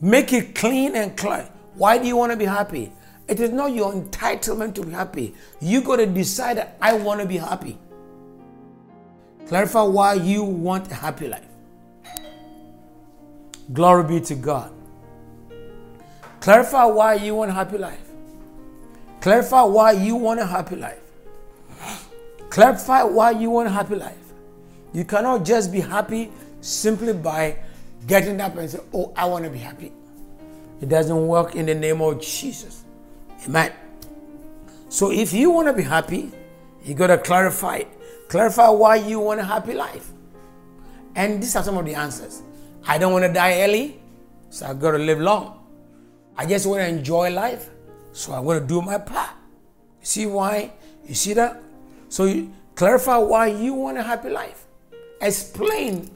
Make 0.00 0.32
it 0.32 0.54
clean 0.54 0.96
and 0.96 1.16
clear. 1.16 1.48
Why 1.74 1.98
do 1.98 2.06
you 2.06 2.16
want 2.16 2.32
to 2.32 2.36
be 2.36 2.44
happy? 2.44 2.92
It 3.28 3.40
is 3.40 3.50
not 3.50 3.72
your 3.72 3.92
entitlement 3.92 4.74
to 4.76 4.82
be 4.84 4.92
happy. 4.92 5.34
You 5.60 5.82
got 5.82 5.96
to 5.96 6.06
decide 6.06 6.56
that 6.56 6.78
I 6.80 6.94
want 6.94 7.20
to 7.20 7.26
be 7.26 7.36
happy. 7.36 7.78
Clarify 9.46 9.82
why 9.82 10.14
you 10.14 10.42
want 10.44 10.90
a 10.90 10.94
happy 10.94 11.28
life. 11.28 11.44
Glory 13.72 14.04
be 14.04 14.20
to 14.20 14.34
God. 14.34 14.72
Clarify 16.40 16.84
why 16.86 17.14
you 17.14 17.34
want 17.34 17.50
a 17.50 17.54
happy 17.54 17.76
life. 17.76 18.00
Clarify 19.20 19.62
why 19.62 19.92
you 19.92 20.16
want 20.16 20.40
a 20.40 20.46
happy 20.46 20.76
life. 20.76 21.00
Clarify 22.48 23.02
why 23.02 23.32
you 23.32 23.50
want 23.50 23.68
a 23.68 23.70
happy 23.70 23.96
life. 23.96 24.16
You 24.94 25.04
cannot 25.04 25.44
just 25.44 25.70
be 25.70 25.80
happy 25.80 26.32
simply 26.60 27.12
by 27.12 27.58
getting 28.06 28.40
up 28.40 28.56
and 28.56 28.70
say, 28.70 28.80
Oh, 28.94 29.12
I 29.14 29.26
want 29.26 29.44
to 29.44 29.50
be 29.50 29.58
happy. 29.58 29.92
It 30.80 30.88
doesn't 30.88 31.26
work 31.26 31.56
in 31.56 31.66
the 31.66 31.74
name 31.74 32.00
of 32.00 32.20
Jesus. 32.20 32.84
Amen. 33.44 33.72
So 34.88 35.10
if 35.10 35.32
you 35.32 35.50
want 35.50 35.68
to 35.68 35.72
be 35.72 35.82
happy, 35.82 36.32
you 36.84 36.94
got 36.94 37.08
to 37.08 37.18
clarify 37.18 37.76
it. 37.78 37.88
Clarify 38.28 38.68
why 38.68 38.96
you 38.96 39.20
want 39.20 39.40
a 39.40 39.44
happy 39.44 39.74
life. 39.74 40.10
And 41.14 41.42
these 41.42 41.56
are 41.56 41.62
some 41.62 41.76
of 41.76 41.84
the 41.84 41.94
answers. 41.94 42.42
I 42.86 42.98
don't 42.98 43.12
want 43.12 43.24
to 43.24 43.32
die 43.32 43.62
early, 43.62 44.00
so 44.50 44.66
I 44.66 44.74
got 44.74 44.92
to 44.92 44.98
live 44.98 45.18
long. 45.18 45.66
I 46.36 46.46
just 46.46 46.66
want 46.66 46.80
to 46.80 46.88
enjoy 46.88 47.30
life, 47.30 47.70
so 48.12 48.32
I 48.32 48.40
want 48.40 48.60
to 48.60 48.66
do 48.66 48.80
my 48.80 48.98
part. 48.98 49.30
You 50.00 50.06
see 50.06 50.26
why? 50.26 50.72
You 51.06 51.14
see 51.14 51.32
that? 51.34 51.60
So 52.08 52.24
you 52.24 52.52
Clarify 52.78 53.16
why 53.16 53.48
you 53.48 53.74
want 53.74 53.98
a 53.98 54.04
happy 54.04 54.30
life. 54.30 54.66
Explain 55.20 56.08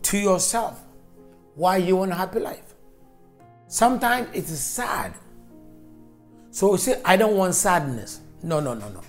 to 0.00 0.16
yourself 0.16 0.82
why 1.54 1.76
you 1.76 1.96
want 1.96 2.10
a 2.10 2.14
happy 2.14 2.40
life. 2.40 2.74
Sometimes 3.68 4.28
it 4.32 4.44
is 4.44 4.58
sad. 4.58 5.12
So 6.56 6.72
you 6.72 6.78
say, 6.78 7.02
I 7.04 7.18
don't 7.18 7.36
want 7.36 7.54
sadness. 7.54 8.22
No, 8.42 8.60
no, 8.60 8.72
no, 8.72 8.88
no. 8.88 9.02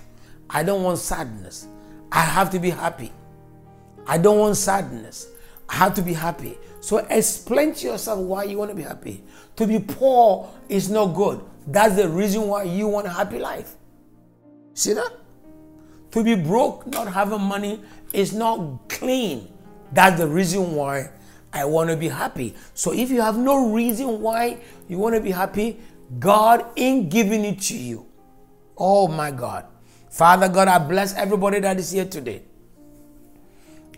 I 0.50 0.62
don't 0.62 0.82
want 0.82 0.98
sadness. 0.98 1.66
I 2.12 2.20
have 2.20 2.50
to 2.50 2.58
be 2.58 2.68
happy. 2.68 3.10
I 4.06 4.18
don't 4.18 4.38
want 4.38 4.58
sadness. 4.58 5.28
I 5.66 5.76
have 5.76 5.94
to 5.94 6.02
be 6.02 6.12
happy. 6.12 6.58
So 6.82 6.98
explain 6.98 7.72
to 7.76 7.86
yourself 7.86 8.18
why 8.18 8.44
you 8.44 8.58
want 8.58 8.70
to 8.70 8.74
be 8.74 8.82
happy. 8.82 9.24
To 9.56 9.66
be 9.66 9.78
poor 9.78 10.52
is 10.68 10.90
not 10.90 11.14
good. 11.14 11.40
That's 11.66 11.96
the 11.96 12.06
reason 12.10 12.48
why 12.48 12.64
you 12.64 12.86
want 12.86 13.06
a 13.06 13.10
happy 13.10 13.38
life. 13.38 13.76
See 14.74 14.92
that? 14.92 15.10
To 16.10 16.22
be 16.22 16.34
broke, 16.34 16.86
not 16.86 17.10
having 17.10 17.40
money, 17.40 17.80
is 18.12 18.34
not 18.34 18.90
clean. 18.90 19.50
That's 19.94 20.18
the 20.18 20.28
reason 20.28 20.74
why 20.74 21.12
I 21.50 21.64
want 21.64 21.88
to 21.88 21.96
be 21.96 22.08
happy. 22.08 22.54
So 22.74 22.92
if 22.92 23.08
you 23.08 23.22
have 23.22 23.38
no 23.38 23.72
reason 23.72 24.20
why 24.20 24.58
you 24.86 24.98
want 24.98 25.14
to 25.14 25.22
be 25.22 25.30
happy, 25.30 25.80
God 26.18 26.64
ain't 26.76 27.10
giving 27.10 27.44
it 27.44 27.60
to 27.62 27.76
you. 27.76 28.06
Oh 28.76 29.08
my 29.08 29.30
God. 29.30 29.66
Father 30.10 30.48
God, 30.48 30.68
I 30.68 30.78
bless 30.78 31.14
everybody 31.14 31.60
that 31.60 31.78
is 31.78 31.90
here 31.90 32.06
today. 32.06 32.42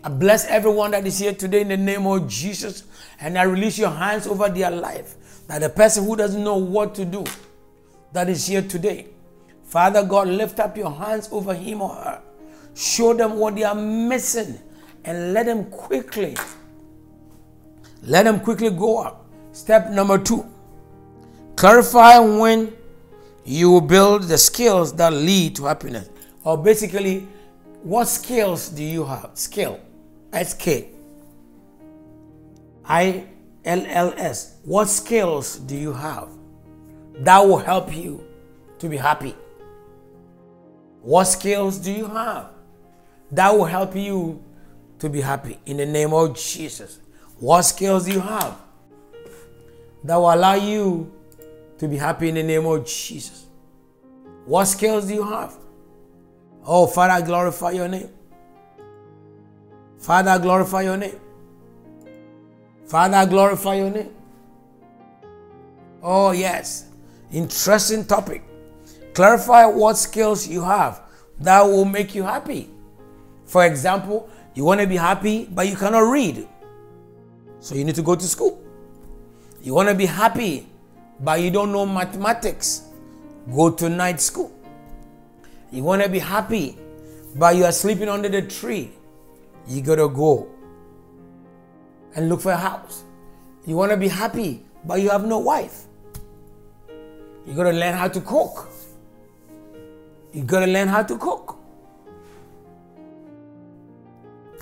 I 0.03 0.09
bless 0.09 0.45
everyone 0.45 0.91
that 0.91 1.05
is 1.05 1.19
here 1.19 1.33
today 1.33 1.61
in 1.61 1.69
the 1.69 1.77
name 1.77 2.05
of 2.05 2.27
Jesus. 2.27 2.83
And 3.19 3.37
I 3.37 3.43
release 3.43 3.77
your 3.77 3.91
hands 3.91 4.27
over 4.27 4.49
their 4.49 4.71
life. 4.71 5.15
That 5.47 5.59
the 5.61 5.69
person 5.69 6.05
who 6.05 6.15
doesn't 6.15 6.43
know 6.43 6.57
what 6.57 6.95
to 6.95 7.05
do, 7.05 7.23
that 8.13 8.27
is 8.27 8.45
here 8.45 8.61
today. 8.61 9.07
Father 9.63 10.03
God, 10.03 10.27
lift 10.27 10.59
up 10.59 10.75
your 10.75 10.91
hands 10.91 11.29
over 11.31 11.53
him 11.53 11.81
or 11.81 11.95
her. 11.95 12.21
Show 12.75 13.13
them 13.13 13.37
what 13.37 13.55
they 13.55 13.63
are 13.63 13.75
missing 13.75 14.59
and 15.05 15.33
let 15.33 15.45
them 15.45 15.65
quickly, 15.71 16.35
let 18.03 18.23
them 18.23 18.39
quickly 18.39 18.69
go 18.69 18.99
up. 18.99 19.25
Step 19.51 19.89
number 19.91 20.17
two 20.17 20.50
clarify 21.55 22.19
when 22.19 22.73
you 23.43 23.71
will 23.71 23.81
build 23.81 24.23
the 24.23 24.37
skills 24.37 24.93
that 24.93 25.13
lead 25.13 25.55
to 25.55 25.65
happiness. 25.65 26.09
Or 26.43 26.57
basically, 26.57 27.27
what 27.83 28.05
skills 28.05 28.69
do 28.69 28.83
you 28.83 29.03
have? 29.05 29.31
Skill. 29.33 29.79
S 30.33 30.53
K. 30.53 30.89
I 32.85 33.25
L 33.65 33.85
L 33.87 34.13
S. 34.17 34.57
What 34.63 34.87
skills 34.87 35.57
do 35.57 35.75
you 35.75 35.93
have 35.93 36.29
that 37.19 37.39
will 37.39 37.57
help 37.57 37.95
you 37.95 38.23
to 38.79 38.89
be 38.89 38.97
happy? 38.97 39.35
What 41.01 41.25
skills 41.25 41.77
do 41.77 41.91
you 41.91 42.07
have 42.07 42.51
that 43.31 43.51
will 43.51 43.65
help 43.65 43.95
you 43.95 44.43
to 44.99 45.09
be 45.09 45.21
happy 45.21 45.59
in 45.65 45.77
the 45.77 45.85
name 45.85 46.13
of 46.13 46.35
Jesus? 46.35 46.99
What 47.39 47.63
skills 47.63 48.05
do 48.05 48.13
you 48.13 48.19
have 48.19 48.55
that 50.03 50.15
will 50.15 50.33
allow 50.33 50.53
you 50.53 51.11
to 51.81 51.87
be 51.87 51.97
happy 51.97 52.29
in 52.29 52.35
the 52.35 52.43
name 52.43 52.67
of 52.67 52.85
Jesus? 52.85 53.47
What 54.45 54.65
skills 54.65 55.07
do 55.07 55.15
you 55.15 55.23
have? 55.23 55.57
Oh, 56.63 56.85
Father, 56.85 57.25
glorify 57.25 57.71
your 57.71 57.87
name. 57.87 58.07
Father, 59.97 60.37
glorify 60.37 60.83
your 60.83 60.97
name. 60.97 61.19
Father, 62.85 63.27
glorify 63.27 63.73
your 63.73 63.89
name. 63.89 64.13
Oh, 66.03 66.33
yes. 66.33 66.85
Interesting 67.31 68.05
topic. 68.05 68.43
Clarify 69.15 69.65
what 69.65 69.97
skills 69.97 70.47
you 70.47 70.61
have 70.63 71.01
that 71.39 71.63
will 71.63 71.85
make 71.85 72.13
you 72.13 72.21
happy. 72.21 72.69
For 73.45 73.65
example, 73.65 74.29
you 74.53 74.65
want 74.65 74.81
to 74.81 74.87
be 74.87 74.97
happy, 74.97 75.45
but 75.45 75.67
you 75.67 75.75
cannot 75.75 76.11
read. 76.11 76.47
So 77.59 77.73
you 77.73 77.83
need 77.83 77.95
to 77.95 78.03
go 78.03 78.13
to 78.13 78.27
school. 78.27 78.61
You 79.63 79.73
want 79.73 79.89
to 79.89 79.95
be 79.95 80.05
happy, 80.05 80.67
but 81.21 81.41
you 81.41 81.51
don't 81.51 81.71
know 81.71 81.85
mathematics. 81.85 82.83
Go 83.53 83.69
to 83.71 83.89
night 83.89 84.19
school. 84.19 84.51
You 85.71 85.83
want 85.83 86.03
to 86.03 86.09
be 86.09 86.19
happy, 86.19 86.77
but 87.35 87.55
you 87.55 87.65
are 87.65 87.71
sleeping 87.71 88.09
under 88.09 88.29
the 88.29 88.41
tree. 88.41 88.91
You 89.67 89.81
got 89.81 89.95
to 89.95 90.09
go 90.09 90.49
and 92.15 92.29
look 92.29 92.41
for 92.41 92.51
a 92.51 92.57
house. 92.57 93.03
You 93.65 93.75
want 93.75 93.91
to 93.91 93.97
be 93.97 94.07
happy, 94.07 94.65
but 94.85 95.01
you 95.01 95.09
have 95.09 95.25
no 95.25 95.39
wife. 95.39 95.83
You 97.45 97.53
got 97.53 97.63
to 97.63 97.71
learn 97.71 97.95
how 97.95 98.07
to 98.07 98.21
cook. 98.21 98.69
You 100.33 100.43
got 100.43 100.61
to 100.61 100.67
learn 100.67 100.87
how 100.87 101.03
to 101.03 101.17
cook. 101.17 101.57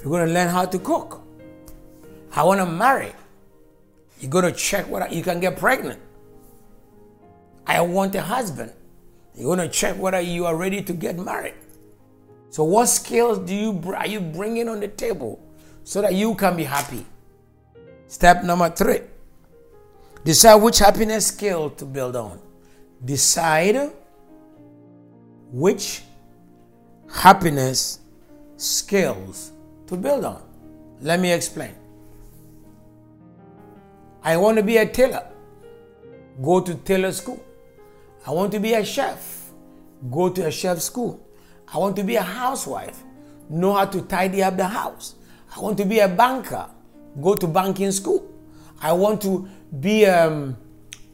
You're 0.02 0.12
going 0.12 0.28
to 0.28 0.34
learn 0.34 0.48
how 0.48 0.66
to 0.66 0.80
cook. 0.80 1.22
I 2.32 2.44
want 2.44 2.60
to 2.60 2.66
marry. 2.66 3.14
You 4.20 4.28
got 4.28 4.42
to 4.42 4.52
check 4.52 4.88
what 4.88 5.12
you 5.12 5.24
can 5.24 5.40
get 5.40 5.58
pregnant. 5.58 6.00
I 7.70 7.82
want 7.82 8.16
a 8.16 8.22
husband. 8.22 8.74
You 9.36 9.48
want 9.48 9.62
to 9.62 9.70
check 9.70 9.96
whether 9.96 10.20
you 10.20 10.48
are 10.48 10.56
ready 10.56 10.82
to 10.82 10.92
get 10.92 11.20
married. 11.20 11.54
So, 12.50 12.64
what 12.64 12.88
skills 12.88 13.38
do 13.38 13.54
you 13.54 13.94
are 13.96 14.08
you 14.08 14.20
bringing 14.20 14.68
on 14.68 14.80
the 14.80 14.88
table 14.88 15.40
so 15.84 16.02
that 16.02 16.16
you 16.16 16.34
can 16.34 16.58
be 16.58 16.64
happy? 16.64 17.06
Step 18.08 18.44
number 18.44 18.70
three: 18.72 19.02
decide 20.24 20.56
which 20.56 20.80
happiness 20.80 21.28
skill 21.28 21.70
to 21.82 21.86
build 21.86 22.16
on. 22.16 22.40
Decide 23.06 23.92
which 25.52 26.02
happiness 27.08 28.00
skills 28.58 29.52
to 29.86 29.96
build 29.96 30.26
on. 30.26 30.42
Let 31.02 31.20
me 31.20 31.32
explain. 31.32 31.76
I 34.24 34.38
want 34.38 34.58
to 34.58 34.64
be 34.64 34.78
a 34.78 34.88
tailor. 34.88 35.28
Go 36.42 36.62
to 36.62 36.74
tailor 36.74 37.12
school. 37.12 37.46
I 38.30 38.32
want 38.32 38.52
to 38.52 38.60
be 38.60 38.76
a 38.76 38.86
chef. 38.86 39.50
Go 40.12 40.30
to 40.30 40.46
a 40.46 40.52
chef 40.52 40.78
school. 40.82 41.20
I 41.68 41.80
want 41.80 41.96
to 41.96 42.04
be 42.04 42.16
a 42.16 42.22
housewife. 42.22 43.02
Know 43.50 43.74
how 43.74 43.86
to 43.86 44.04
tidy 44.04 44.44
up 44.44 44.56
the 44.56 44.68
house. 44.68 45.16
I 45.56 45.60
want 45.60 45.80
to 45.80 45.86
be 45.86 45.98
a 45.98 46.08
banker. 46.08 46.68
Go 47.20 47.34
to 47.34 47.48
banking 47.48 47.92
school. 47.92 48.32
I 48.80 48.94
want 48.94 49.20
to 49.24 49.50
be 49.80 50.06
um, 50.06 50.56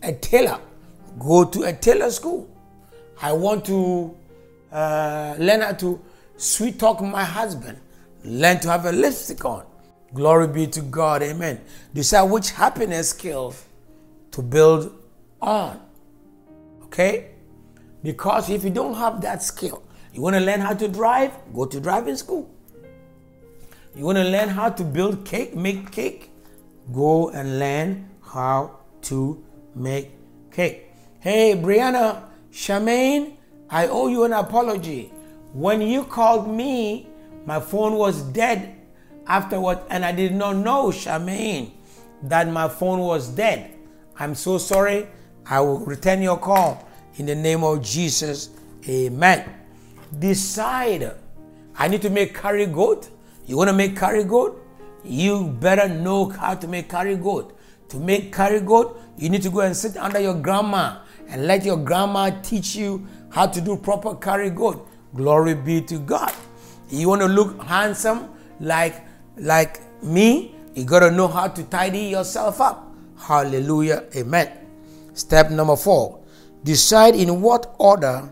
a 0.03 0.11
tailor. 0.11 0.59
Go 1.17 1.45
to 1.45 1.63
a 1.63 1.71
tailor 1.71 2.11
school. 2.11 2.49
I 3.21 3.31
want 3.31 3.63
to 3.67 4.13
uh, 4.73 5.35
learn 5.39 5.61
how 5.61 5.71
to 5.71 6.01
sweet 6.35 6.77
talk 6.77 6.99
my 6.99 7.23
husband. 7.23 7.79
Learn 8.25 8.59
to 8.59 8.67
have 8.69 8.83
a 8.87 8.91
lipstick 8.91 9.45
on. 9.45 9.63
Glory 10.13 10.49
be 10.49 10.67
to 10.67 10.81
God. 10.81 11.23
Amen. 11.23 11.61
Decide 11.93 12.23
which 12.23 12.51
happiness 12.51 13.11
skill 13.11 13.55
to 14.31 14.41
build 14.41 15.01
on. 15.41 15.79
Okay? 16.85 17.31
Because 18.03 18.49
if 18.49 18.63
you 18.63 18.69
don't 18.69 18.95
have 18.95 19.21
that 19.21 19.41
skill, 19.43 19.83
you 20.13 20.21
want 20.21 20.35
to 20.35 20.41
learn 20.41 20.61
how 20.61 20.73
to 20.73 20.87
drive? 20.87 21.31
Go 21.53 21.65
to 21.65 21.79
driving 21.79 22.15
school. 22.15 22.49
You 23.95 24.05
want 24.05 24.17
to 24.17 24.23
learn 24.23 24.49
how 24.49 24.69
to 24.69 24.83
build 24.83 25.25
cake, 25.25 25.55
make 25.55 25.91
cake? 25.91 26.29
Go 26.93 27.29
and 27.29 27.59
learn 27.59 28.09
how 28.21 28.79
to 29.03 29.43
make 29.73 30.11
cake. 30.51 30.91
Hey, 31.19 31.55
Brianna, 31.55 32.23
Charmaine, 32.51 33.37
I 33.69 33.87
owe 33.87 34.07
you 34.07 34.23
an 34.23 34.33
apology. 34.33 35.11
When 35.53 35.81
you 35.81 36.03
called 36.03 36.47
me, 36.47 37.07
my 37.45 37.59
phone 37.59 37.93
was 37.95 38.21
dead 38.21 38.75
afterward, 39.27 39.79
and 39.89 40.05
I 40.05 40.11
did 40.11 40.33
not 40.33 40.57
know, 40.57 40.87
Charmaine, 40.87 41.71
that 42.23 42.47
my 42.49 42.67
phone 42.69 42.99
was 42.99 43.29
dead. 43.29 43.73
I'm 44.17 44.35
so 44.35 44.57
sorry. 44.57 45.07
I 45.47 45.59
will 45.61 45.79
return 45.79 46.21
your 46.21 46.37
call 46.37 46.87
in 47.17 47.25
the 47.25 47.35
name 47.35 47.63
of 47.63 47.83
Jesus. 47.83 48.49
Amen. 48.87 49.45
Decide. 50.19 51.11
I 51.77 51.87
need 51.87 52.01
to 52.01 52.09
make 52.09 52.33
curry 52.33 52.65
goat. 52.65 53.09
You 53.45 53.57
want 53.57 53.69
to 53.69 53.75
make 53.75 53.95
curry 53.95 54.23
goat? 54.23 54.61
You 55.03 55.55
better 55.59 55.87
know 55.87 56.29
how 56.29 56.55
to 56.55 56.67
make 56.67 56.89
curry 56.89 57.15
goat. 57.15 57.57
To 57.89 57.97
make 57.97 58.33
curry 58.33 58.59
goat, 58.59 58.99
you 59.17 59.29
need 59.29 59.43
to 59.43 59.49
go 59.49 59.59
and 59.59 59.75
sit 59.75 59.97
under 59.97 60.19
your 60.19 60.33
grandma 60.33 60.97
and 61.27 61.45
let 61.45 61.63
your 61.63 61.77
grandma 61.77 62.31
teach 62.41 62.75
you 62.75 63.05
how 63.29 63.45
to 63.45 63.61
do 63.61 63.77
proper 63.77 64.15
curry 64.15 64.49
goat. 64.49 64.87
Glory 65.13 65.53
be 65.53 65.81
to 65.81 65.99
God. 65.99 66.33
You 66.89 67.09
want 67.09 67.21
to 67.21 67.27
look 67.27 67.61
handsome 67.63 68.29
like 68.59 69.03
like 69.37 69.81
me? 70.03 70.55
You 70.73 70.85
got 70.85 70.99
to 70.99 71.11
know 71.11 71.27
how 71.27 71.47
to 71.47 71.63
tidy 71.63 71.99
yourself 71.99 72.61
up. 72.61 72.91
Hallelujah. 73.17 74.05
Amen. 74.15 74.64
Step 75.15 75.49
number 75.49 75.75
4. 75.75 76.19
Decide 76.63 77.15
in 77.15 77.41
what 77.41 77.73
order 77.79 78.29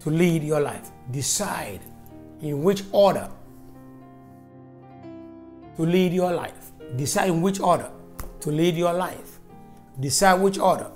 to 0.00 0.10
lead 0.10 0.42
your 0.42 0.60
life. 0.60 0.90
Decide 1.10 1.80
in 2.42 2.62
which 2.62 2.82
order 2.92 3.30
to 5.76 5.82
lead 5.82 6.12
your 6.12 6.32
life. 6.32 6.72
Decide 6.96 7.30
in 7.30 7.40
which 7.40 7.60
order 7.60 7.90
to 8.40 8.50
lead 8.50 8.74
your 8.76 8.92
life. 8.92 9.38
Decide 10.00 10.34
which 10.34 10.58
order 10.58 10.90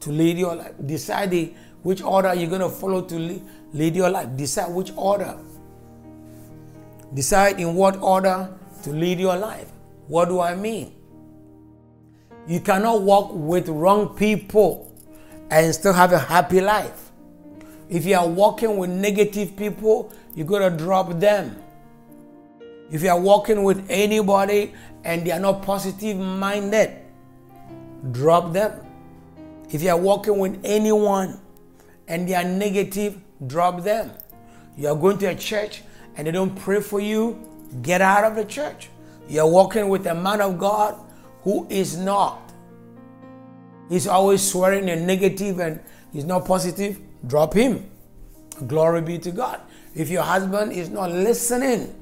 to 0.00 0.10
lead 0.12 0.38
your 0.38 0.54
life. 0.54 0.74
Decide 0.86 1.30
the, 1.32 1.52
which 1.82 2.02
order 2.02 2.34
you're 2.34 2.48
going 2.48 2.60
to 2.60 2.68
follow 2.68 3.02
to 3.02 3.18
lead, 3.18 3.42
lead 3.72 3.96
your 3.96 4.10
life. 4.10 4.28
Decide 4.36 4.70
which 4.70 4.92
order 4.96 5.36
Decide 7.14 7.60
in 7.60 7.74
what 7.74 7.96
order 8.02 8.52
to 8.82 8.90
lead 8.90 9.20
your 9.20 9.36
life. 9.36 9.70
What 10.08 10.28
do 10.28 10.40
I 10.40 10.54
mean? 10.54 10.95
You 12.46 12.60
cannot 12.60 13.02
walk 13.02 13.30
with 13.32 13.68
wrong 13.68 14.16
people 14.16 14.92
and 15.50 15.74
still 15.74 15.92
have 15.92 16.12
a 16.12 16.18
happy 16.18 16.60
life. 16.60 17.10
If 17.88 18.04
you 18.04 18.16
are 18.16 18.26
walking 18.26 18.76
with 18.78 18.90
negative 18.90 19.56
people, 19.56 20.12
you 20.34 20.44
got 20.44 20.68
to 20.68 20.70
drop 20.70 21.18
them. 21.18 21.56
If 22.90 23.02
you 23.02 23.10
are 23.10 23.20
walking 23.20 23.64
with 23.64 23.84
anybody 23.88 24.72
and 25.04 25.26
they 25.26 25.32
are 25.32 25.40
not 25.40 25.62
positive 25.62 26.16
minded, 26.18 26.96
drop 28.12 28.52
them. 28.52 28.80
If 29.70 29.82
you 29.82 29.90
are 29.90 29.98
walking 29.98 30.38
with 30.38 30.60
anyone 30.62 31.40
and 32.06 32.28
they 32.28 32.34
are 32.34 32.44
negative, 32.44 33.20
drop 33.46 33.82
them. 33.82 34.12
You 34.76 34.88
are 34.88 34.94
going 34.94 35.18
to 35.18 35.26
a 35.26 35.34
church 35.34 35.82
and 36.16 36.26
they 36.26 36.30
don't 36.30 36.54
pray 36.54 36.80
for 36.80 37.00
you, 37.00 37.40
get 37.82 38.00
out 38.00 38.22
of 38.22 38.36
the 38.36 38.44
church. 38.44 38.88
You 39.28 39.40
are 39.40 39.48
walking 39.48 39.88
with 39.88 40.06
a 40.06 40.14
man 40.14 40.40
of 40.40 40.58
God 40.58 40.96
who 41.46 41.64
is 41.70 41.96
not. 41.96 42.52
He's 43.88 44.08
always 44.08 44.42
swearing 44.42 44.90
a 44.90 44.96
negative 44.96 45.60
and 45.60 45.78
he's 46.12 46.24
not 46.24 46.44
positive, 46.44 46.98
drop 47.24 47.54
him. 47.54 47.88
Glory 48.66 49.00
be 49.00 49.16
to 49.20 49.30
God. 49.30 49.60
If 49.94 50.10
your 50.10 50.24
husband 50.24 50.72
is 50.72 50.90
not 50.90 51.12
listening, 51.12 51.94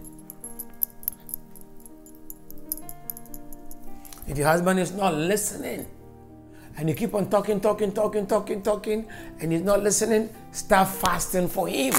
if 4.27 4.39
your 4.39 4.47
husband 4.47 4.81
is 4.81 4.95
not 4.95 5.13
listening, 5.13 5.85
and 6.79 6.89
you 6.89 6.95
keep 6.95 7.15
on 7.15 7.29
talking, 7.29 7.61
talking, 7.61 7.93
talking, 7.93 8.27
talking, 8.27 8.63
talking, 8.63 9.07
and 9.41 9.53
he's 9.53 9.61
not 9.61 9.83
listening, 9.83 10.31
start 10.53 10.89
fasting 10.89 11.49
for 11.49 11.69
him. 11.69 11.93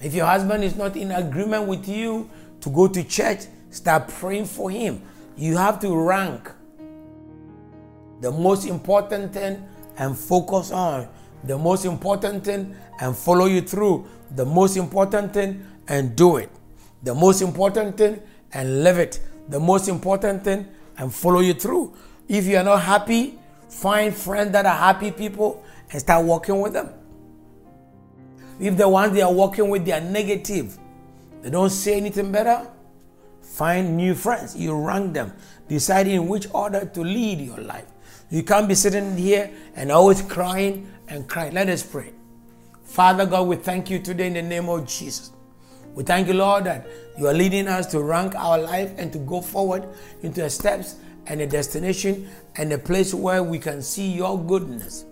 If 0.00 0.14
your 0.14 0.24
husband 0.24 0.64
is 0.64 0.74
not 0.74 0.96
in 0.96 1.12
agreement 1.12 1.68
with 1.68 1.86
you 1.86 2.30
to 2.62 2.70
go 2.70 2.88
to 2.88 3.04
church, 3.04 3.40
start 3.68 4.08
praying 4.08 4.46
for 4.46 4.70
him. 4.70 5.02
You 5.36 5.56
have 5.56 5.80
to 5.80 5.94
rank 5.96 6.50
the 8.20 8.30
most 8.30 8.66
important 8.66 9.32
thing 9.32 9.66
and 9.98 10.16
focus 10.16 10.70
on 10.70 11.08
the 11.44 11.58
most 11.58 11.84
important 11.84 12.44
thing 12.44 12.74
and 13.00 13.16
follow 13.16 13.46
you 13.46 13.62
through 13.62 14.06
the 14.30 14.44
most 14.44 14.76
important 14.76 15.32
thing 15.32 15.66
and 15.88 16.14
do 16.14 16.36
it. 16.36 16.50
The 17.02 17.14
most 17.14 17.42
important 17.42 17.96
thing 17.96 18.20
and 18.52 18.84
live 18.84 18.98
it. 18.98 19.20
The 19.48 19.58
most 19.58 19.88
important 19.88 20.44
thing 20.44 20.68
and 20.98 21.12
follow 21.12 21.40
you 21.40 21.54
through. 21.54 21.94
If 22.28 22.46
you 22.46 22.56
are 22.56 22.62
not 22.64 22.82
happy, 22.82 23.38
find 23.68 24.14
friends 24.14 24.52
that 24.52 24.66
are 24.66 24.76
happy 24.76 25.10
people 25.10 25.64
and 25.90 26.00
start 26.00 26.24
working 26.24 26.60
with 26.60 26.74
them. 26.74 26.90
If 28.60 28.76
the 28.76 28.88
ones 28.88 29.12
they 29.14 29.22
are 29.22 29.32
working 29.32 29.68
with 29.68 29.84
they 29.84 29.92
are 29.92 30.00
negative, 30.00 30.78
they 31.42 31.50
don't 31.50 31.70
say 31.70 31.96
anything 31.96 32.30
better, 32.30 32.68
find 33.52 33.96
new 33.96 34.14
friends. 34.14 34.56
You 34.56 34.74
rank 34.74 35.14
them, 35.14 35.32
deciding 35.68 36.14
in 36.14 36.28
which 36.28 36.46
order 36.52 36.86
to 36.86 37.00
lead 37.02 37.40
your 37.40 37.58
life. 37.58 37.86
You 38.30 38.42
can't 38.42 38.66
be 38.66 38.74
sitting 38.74 39.16
here 39.16 39.50
and 39.76 39.92
always 39.92 40.22
crying 40.22 40.90
and 41.08 41.28
crying. 41.28 41.52
Let 41.52 41.68
us 41.68 41.82
pray. 41.82 42.12
Father 42.82 43.26
God, 43.26 43.48
we 43.48 43.56
thank 43.56 43.90
you 43.90 43.98
today 43.98 44.26
in 44.26 44.34
the 44.34 44.42
name 44.42 44.68
of 44.68 44.86
Jesus. 44.86 45.32
We 45.94 46.02
thank 46.02 46.28
you, 46.28 46.34
Lord, 46.34 46.64
that 46.64 46.86
you 47.18 47.26
are 47.26 47.34
leading 47.34 47.68
us 47.68 47.86
to 47.88 48.00
rank 48.00 48.34
our 48.34 48.58
life 48.58 48.92
and 48.96 49.12
to 49.12 49.18
go 49.18 49.42
forward 49.42 49.86
into 50.22 50.40
the 50.40 50.48
steps 50.48 50.96
and 51.26 51.40
a 51.42 51.46
destination 51.46 52.30
and 52.56 52.72
a 52.72 52.78
place 52.78 53.12
where 53.12 53.42
we 53.42 53.58
can 53.58 53.82
see 53.82 54.10
your 54.12 54.42
goodness 54.42 55.04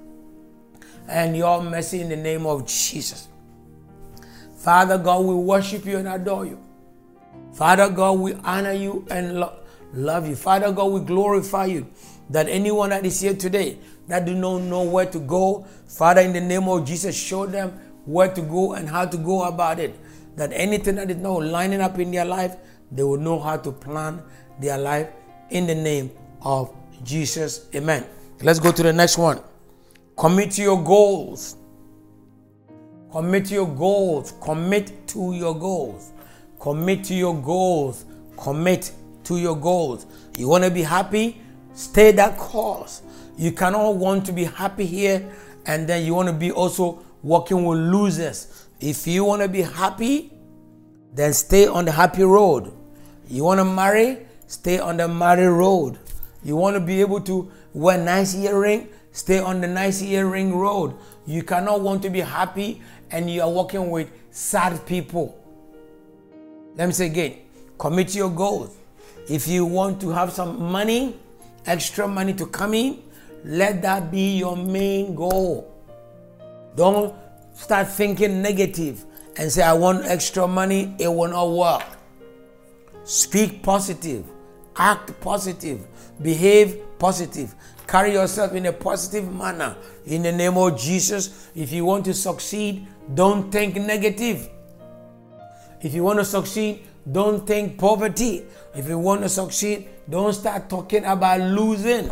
and 1.08 1.36
your 1.36 1.62
mercy 1.62 2.00
in 2.00 2.08
the 2.08 2.16
name 2.16 2.46
of 2.46 2.66
Jesus. 2.66 3.28
Father 4.56 4.96
God, 4.96 5.26
we 5.26 5.34
worship 5.34 5.84
you 5.84 5.98
and 5.98 6.08
adore 6.08 6.46
you. 6.46 6.58
Father 7.52 7.90
God, 7.90 8.18
we 8.20 8.34
honor 8.34 8.72
you 8.72 9.06
and 9.10 9.40
lo- 9.40 9.52
love 9.92 10.28
you. 10.28 10.36
Father 10.36 10.72
God, 10.72 10.86
we 10.86 11.00
glorify 11.00 11.66
you. 11.66 11.86
That 12.30 12.48
anyone 12.48 12.90
that 12.90 13.04
is 13.04 13.20
here 13.20 13.34
today 13.34 13.78
that 14.06 14.24
do 14.24 14.34
not 14.34 14.58
know 14.58 14.82
where 14.84 15.06
to 15.06 15.18
go, 15.18 15.66
Father, 15.86 16.20
in 16.20 16.32
the 16.32 16.40
name 16.40 16.68
of 16.68 16.84
Jesus, 16.86 17.16
show 17.16 17.46
them 17.46 17.70
where 18.04 18.32
to 18.32 18.40
go 18.40 18.74
and 18.74 18.88
how 18.88 19.04
to 19.04 19.16
go 19.16 19.44
about 19.44 19.80
it. 19.80 19.98
That 20.36 20.52
anything 20.52 20.94
that 20.96 21.10
is 21.10 21.16
not 21.16 21.42
lining 21.42 21.80
up 21.80 21.98
in 21.98 22.10
their 22.12 22.24
life, 22.24 22.56
they 22.92 23.02
will 23.02 23.18
know 23.18 23.38
how 23.38 23.56
to 23.56 23.72
plan 23.72 24.22
their 24.60 24.78
life 24.78 25.08
in 25.50 25.66
the 25.66 25.74
name 25.74 26.10
of 26.42 26.74
Jesus. 27.04 27.68
Amen. 27.74 28.06
Let's 28.42 28.58
go 28.58 28.72
to 28.72 28.82
the 28.82 28.92
next 28.92 29.18
one. 29.18 29.40
Commit 30.16 30.52
to 30.52 30.62
your 30.62 30.82
goals. 30.82 31.56
Commit 33.12 33.46
to 33.46 33.54
your 33.54 33.68
goals. 33.68 34.34
Commit 34.40 35.08
to 35.08 35.34
your 35.34 35.58
goals. 35.58 36.12
Commit 36.60 37.04
to 37.04 37.14
your 37.14 37.34
goals. 37.34 38.04
Commit 38.36 38.92
to 39.24 39.38
your 39.38 39.56
goals. 39.56 40.06
You 40.36 40.48
want 40.48 40.64
to 40.64 40.70
be 40.70 40.82
happy? 40.82 41.40
Stay 41.72 42.12
that 42.12 42.36
course. 42.38 43.02
You 43.36 43.52
cannot 43.52 43.96
want 43.96 44.26
to 44.26 44.32
be 44.32 44.44
happy 44.44 44.86
here 44.86 45.28
and 45.66 45.88
then 45.88 46.04
you 46.04 46.14
want 46.14 46.28
to 46.28 46.34
be 46.34 46.52
also 46.52 47.04
working 47.22 47.64
with 47.64 47.78
losers. 47.78 48.66
If 48.80 49.06
you 49.06 49.24
want 49.24 49.42
to 49.42 49.48
be 49.48 49.62
happy, 49.62 50.32
then 51.14 51.32
stay 51.32 51.66
on 51.66 51.86
the 51.86 51.92
happy 51.92 52.22
road. 52.22 52.72
You 53.28 53.44
want 53.44 53.58
to 53.58 53.64
marry? 53.64 54.26
stay 54.50 54.80
on 54.80 54.96
the 54.96 55.06
married 55.06 55.46
road. 55.46 55.98
You 56.42 56.56
want 56.56 56.74
to 56.74 56.80
be 56.80 57.00
able 57.00 57.20
to 57.22 57.50
wear 57.72 57.96
nice 57.96 58.34
earring, 58.34 58.88
stay 59.12 59.38
on 59.38 59.60
the 59.60 59.68
nice 59.68 60.02
earring 60.02 60.56
road. 60.56 60.96
You 61.24 61.44
cannot 61.44 61.82
want 61.82 62.02
to 62.02 62.10
be 62.10 62.20
happy 62.20 62.82
and 63.12 63.30
you 63.30 63.42
are 63.42 63.50
working 63.50 63.90
with 63.90 64.10
sad 64.32 64.84
people. 64.86 65.39
Let 66.80 66.86
me 66.86 66.92
say 66.94 67.06
again, 67.08 67.36
commit 67.76 68.14
your 68.14 68.30
goals. 68.30 68.74
If 69.28 69.46
you 69.46 69.66
want 69.66 70.00
to 70.00 70.08
have 70.12 70.32
some 70.32 70.62
money, 70.72 71.14
extra 71.66 72.08
money 72.08 72.32
to 72.32 72.46
come 72.46 72.72
in, 72.72 73.02
let 73.44 73.82
that 73.82 74.10
be 74.10 74.38
your 74.38 74.56
main 74.56 75.14
goal. 75.14 75.70
Don't 76.76 77.14
start 77.52 77.88
thinking 77.88 78.40
negative 78.40 79.04
and 79.36 79.52
say, 79.52 79.62
I 79.62 79.74
want 79.74 80.06
extra 80.06 80.48
money, 80.48 80.94
it 80.98 81.08
will 81.08 81.28
not 81.28 81.50
work. 81.50 81.84
Speak 83.04 83.62
positive 83.62 84.24
act 84.80 85.20
positive, 85.20 85.86
behave 86.22 86.80
positive, 86.98 87.54
carry 87.86 88.14
yourself 88.14 88.54
in 88.54 88.64
a 88.64 88.72
positive 88.72 89.30
manner. 89.30 89.76
In 90.06 90.22
the 90.22 90.32
name 90.32 90.56
of 90.56 90.78
Jesus, 90.78 91.50
if 91.54 91.70
you 91.70 91.84
want 91.84 92.06
to 92.06 92.14
succeed, 92.14 92.86
don't 93.12 93.52
think 93.52 93.76
negative. 93.76 94.48
If 95.82 95.94
you 95.94 96.02
want 96.04 96.18
to 96.18 96.24
succeed, 96.24 96.84
don't 97.10 97.46
think 97.46 97.78
poverty. 97.78 98.44
If 98.74 98.88
you 98.88 98.98
want 98.98 99.22
to 99.22 99.28
succeed, 99.28 99.88
don't 100.08 100.32
start 100.32 100.68
talking 100.68 101.04
about 101.04 101.40
losing. 101.40 102.10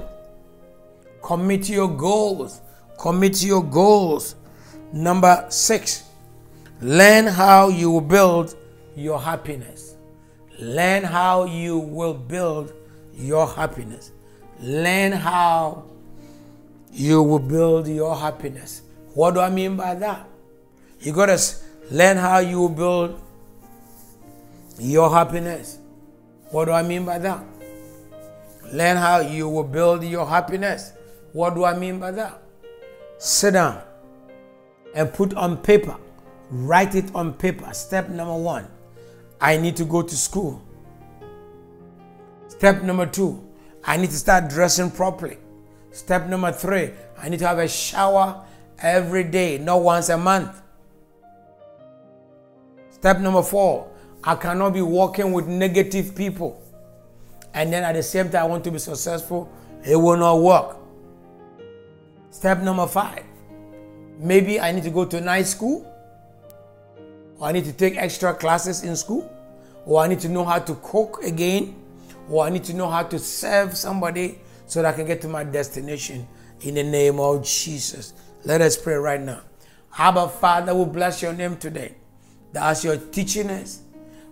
Commit 1.22 1.64
to 1.64 1.72
your 1.72 1.88
goals. 1.88 2.60
Commit 2.98 3.34
to 3.34 3.46
your 3.46 3.62
goals. 3.62 4.34
Number 4.92 5.44
six, 5.50 6.04
learn 6.80 7.26
how 7.26 7.68
you 7.68 7.90
will 7.90 8.00
build 8.00 8.56
your 8.96 9.20
happiness. 9.20 9.96
Learn 10.58 11.04
how 11.04 11.44
you 11.44 11.78
will 11.78 12.14
build 12.14 12.72
your 13.14 13.46
happiness. 13.46 14.12
Learn 14.60 15.12
how 15.12 15.84
you 16.90 17.22
will 17.22 17.38
build 17.38 17.86
your 17.86 18.16
happiness. 18.16 18.82
What 19.14 19.34
do 19.34 19.40
I 19.40 19.50
mean 19.50 19.76
by 19.76 19.94
that? 19.96 20.26
You 21.00 21.12
got 21.12 21.26
to 21.26 21.38
learn 21.90 22.16
how 22.16 22.38
you 22.38 22.58
will 22.60 22.68
build 22.70 23.20
your 24.78 25.10
happiness. 25.10 25.78
What 26.50 26.66
do 26.66 26.72
I 26.72 26.82
mean 26.82 27.04
by 27.04 27.18
that? 27.18 27.44
Learn 28.72 28.96
how 28.96 29.20
you 29.20 29.48
will 29.48 29.64
build 29.64 30.04
your 30.04 30.26
happiness. 30.26 30.92
What 31.32 31.54
do 31.54 31.64
I 31.64 31.76
mean 31.76 31.98
by 31.98 32.10
that? 32.12 32.42
Sit 33.18 33.52
down 33.52 33.82
and 34.94 35.12
put 35.12 35.34
on 35.34 35.56
paper. 35.58 35.96
Write 36.50 36.94
it 36.94 37.14
on 37.14 37.34
paper. 37.34 37.72
Step 37.72 38.08
number 38.08 38.36
one 38.36 38.66
I 39.40 39.56
need 39.56 39.76
to 39.76 39.84
go 39.84 40.02
to 40.02 40.16
school. 40.16 40.62
Step 42.48 42.82
number 42.82 43.06
two, 43.06 43.46
I 43.84 43.96
need 43.96 44.10
to 44.10 44.16
start 44.16 44.50
dressing 44.50 44.90
properly. 44.90 45.38
Step 45.92 46.26
number 46.26 46.50
three, 46.50 46.90
I 47.16 47.28
need 47.28 47.38
to 47.38 47.46
have 47.46 47.58
a 47.58 47.68
shower 47.68 48.44
every 48.80 49.24
day, 49.24 49.58
not 49.58 49.80
once 49.80 50.08
a 50.08 50.18
month. 50.18 50.60
Step 52.90 53.20
number 53.20 53.42
four, 53.42 53.88
I 54.28 54.34
cannot 54.34 54.74
be 54.74 54.82
working 54.82 55.32
with 55.32 55.46
negative 55.46 56.14
people. 56.14 56.60
And 57.54 57.72
then 57.72 57.82
at 57.82 57.94
the 57.94 58.02
same 58.02 58.28
time, 58.28 58.42
I 58.42 58.46
want 58.46 58.62
to 58.64 58.70
be 58.70 58.78
successful. 58.78 59.50
It 59.82 59.96
will 59.96 60.18
not 60.18 60.42
work. 60.42 60.76
Step 62.30 62.60
number 62.60 62.86
five, 62.86 63.24
maybe 64.18 64.60
I 64.60 64.70
need 64.72 64.84
to 64.84 64.90
go 64.90 65.06
to 65.06 65.18
night 65.22 65.46
school 65.46 65.90
or 67.38 67.48
I 67.48 67.52
need 67.52 67.64
to 67.64 67.72
take 67.72 67.96
extra 67.96 68.34
classes 68.34 68.82
in 68.82 68.96
school, 68.96 69.32
or 69.86 70.02
I 70.02 70.08
need 70.08 70.20
to 70.20 70.28
know 70.28 70.44
how 70.44 70.58
to 70.58 70.74
cook 70.82 71.22
again, 71.22 71.74
or 72.28 72.44
I 72.44 72.50
need 72.50 72.64
to 72.64 72.74
know 72.74 72.90
how 72.90 73.04
to 73.04 73.18
serve 73.18 73.78
somebody 73.78 74.40
so 74.66 74.82
that 74.82 74.92
I 74.92 74.96
can 74.96 75.06
get 75.06 75.22
to 75.22 75.28
my 75.28 75.44
destination 75.44 76.28
in 76.60 76.74
the 76.74 76.82
name 76.82 77.18
of 77.18 77.46
Jesus. 77.46 78.12
Let 78.44 78.60
us 78.60 78.76
pray 78.76 78.96
right 78.96 79.20
now. 79.20 79.40
Abba 79.96 80.28
Father, 80.28 80.74
we 80.74 80.84
bless 80.84 81.22
your 81.22 81.32
name 81.32 81.56
today. 81.56 81.94
That 82.52 82.84
as 82.84 83.08
teaching 83.10 83.48
us, 83.50 83.82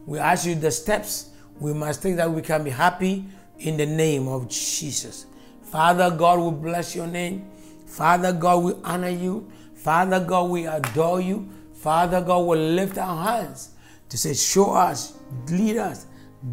We 0.07 0.19
ask 0.19 0.47
you 0.47 0.55
the 0.55 0.71
steps 0.71 1.31
we 1.59 1.75
must 1.75 2.03
take 2.03 2.17
that 2.17 2.31
we 2.31 2.43
can 2.43 2.65
be 2.65 2.71
happy 2.71 3.25
in 3.59 3.77
the 3.77 3.87
name 3.87 4.29
of 4.29 4.49
Jesus. 4.49 5.27
Father 5.63 6.11
God, 6.11 6.39
we 6.39 6.51
bless 6.51 6.95
your 6.95 7.07
name. 7.07 7.51
Father 7.87 8.33
God, 8.33 8.63
we 8.63 8.73
honor 8.85 9.09
you. 9.09 9.51
Father 9.75 10.21
God, 10.21 10.51
we 10.51 10.67
adore 10.67 11.21
you. 11.21 11.49
Father 11.75 12.21
God, 12.21 12.41
we 12.41 12.57
lift 12.57 12.99
our 12.99 13.25
hands 13.25 13.71
to 14.09 14.19
say, 14.19 14.35
Show 14.35 14.73
us, 14.73 15.19
lead 15.49 15.77
us, 15.77 16.07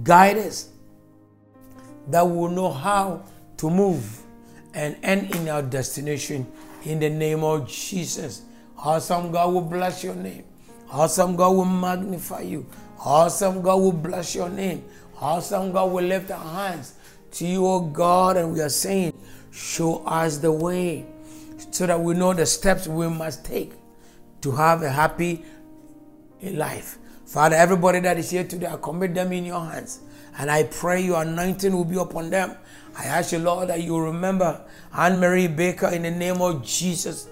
guide 0.03 0.37
us, 0.37 0.69
that 2.07 2.25
we 2.25 2.35
will 2.35 2.49
know 2.49 2.71
how 2.71 3.23
to 3.57 3.69
move 3.69 4.19
and 4.73 4.95
end 5.03 5.35
in 5.35 5.49
our 5.49 5.61
destination 5.61 6.45
in 6.83 6.99
the 6.99 7.09
name 7.09 7.43
of 7.43 7.67
Jesus. 7.67 8.43
Awesome 8.77 9.31
God 9.31 9.53
will 9.53 9.61
bless 9.61 10.03
your 10.03 10.15
name. 10.15 10.43
Awesome 10.91 11.35
God 11.35 11.51
will 11.51 11.65
magnify 11.65 12.41
you. 12.41 12.65
Awesome 13.05 13.61
God 13.61 13.75
will 13.81 13.91
bless 13.91 14.33
your 14.33 14.49
name. 14.49 14.85
Awesome 15.19 15.71
God 15.71 15.91
will 15.91 16.05
lift 16.05 16.31
our 16.31 16.69
hands 16.69 16.93
to 17.31 17.45
you, 17.45 17.65
O 17.65 17.81
God, 17.81 18.37
and 18.37 18.53
we 18.53 18.61
are 18.61 18.69
saying, 18.69 19.13
Show 19.51 20.03
us 20.05 20.37
the 20.37 20.51
way 20.51 21.05
so 21.71 21.85
that 21.85 21.99
we 21.99 22.13
know 22.13 22.33
the 22.33 22.45
steps 22.45 22.87
we 22.87 23.07
must 23.07 23.45
take 23.45 23.73
to 24.41 24.51
have 24.51 24.81
a 24.83 24.89
happy 24.89 25.43
life. 26.41 26.97
Father, 27.25 27.55
everybody 27.55 27.99
that 27.99 28.17
is 28.17 28.29
here 28.29 28.43
today, 28.43 28.67
I 28.67 28.77
commit 28.77 29.13
them 29.13 29.31
in 29.31 29.45
your 29.45 29.63
hands. 29.63 29.99
And 30.37 30.49
I 30.49 30.63
pray 30.63 31.01
your 31.01 31.21
anointing 31.21 31.73
will 31.73 31.85
be 31.85 31.97
upon 31.97 32.29
them. 32.29 32.55
I 32.97 33.05
ask 33.05 33.31
you, 33.31 33.39
Lord, 33.39 33.69
that 33.69 33.83
you 33.83 33.97
remember 33.99 34.65
Anne 34.95 35.19
Marie 35.19 35.47
Baker 35.47 35.89
in 35.89 36.03
the 36.03 36.11
name 36.11 36.41
of 36.41 36.63
Jesus. 36.63 37.27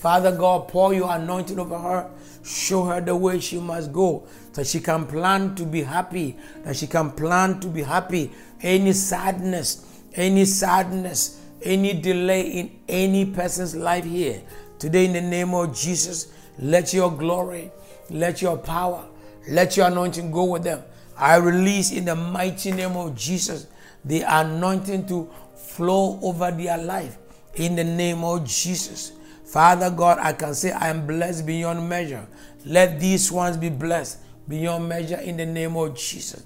Father 0.00 0.34
God, 0.34 0.68
pour 0.68 0.94
your 0.94 1.10
anointing 1.12 1.58
over 1.58 1.78
her. 1.78 2.10
Show 2.42 2.84
her 2.84 3.00
the 3.00 3.14
way 3.14 3.38
she 3.38 3.58
must 3.58 3.92
go. 3.92 4.26
That 4.54 4.66
she 4.66 4.80
can 4.80 5.06
plan 5.06 5.54
to 5.56 5.64
be 5.64 5.82
happy. 5.82 6.36
That 6.64 6.76
she 6.76 6.86
can 6.86 7.12
plan 7.12 7.60
to 7.60 7.68
be 7.68 7.82
happy. 7.82 8.32
Any 8.60 8.92
sadness, 8.92 9.86
any 10.14 10.44
sadness, 10.44 11.40
any 11.62 11.94
delay 11.94 12.42
in 12.42 12.80
any 12.88 13.26
person's 13.26 13.76
life 13.76 14.04
here. 14.04 14.42
Today, 14.78 15.06
in 15.06 15.12
the 15.12 15.20
name 15.20 15.54
of 15.54 15.76
Jesus, 15.76 16.32
let 16.58 16.92
your 16.92 17.10
glory, 17.10 17.70
let 18.10 18.42
your 18.42 18.56
power, 18.56 19.06
let 19.48 19.76
your 19.76 19.86
anointing 19.86 20.30
go 20.30 20.44
with 20.44 20.64
them. 20.64 20.82
I 21.16 21.36
release 21.36 21.92
in 21.92 22.06
the 22.06 22.16
mighty 22.16 22.72
name 22.72 22.96
of 22.96 23.14
Jesus 23.14 23.66
the 24.04 24.22
anointing 24.22 25.06
to 25.06 25.30
flow 25.54 26.18
over 26.22 26.50
their 26.50 26.78
life 26.78 27.18
in 27.54 27.76
the 27.76 27.84
name 27.84 28.24
of 28.24 28.46
Jesus. 28.46 29.12
Father 29.44 29.90
God, 29.90 30.18
I 30.18 30.32
can 30.32 30.54
say 30.54 30.70
I 30.72 30.88
am 30.88 31.06
blessed 31.06 31.44
beyond 31.44 31.88
measure. 31.88 32.26
Let 32.64 33.00
these 33.00 33.30
ones 33.30 33.56
be 33.56 33.68
blessed 33.68 34.18
beyond 34.50 34.88
measure 34.88 35.16
in 35.16 35.38
the 35.38 35.46
name 35.46 35.76
of 35.76 35.94
Jesus. 35.96 36.42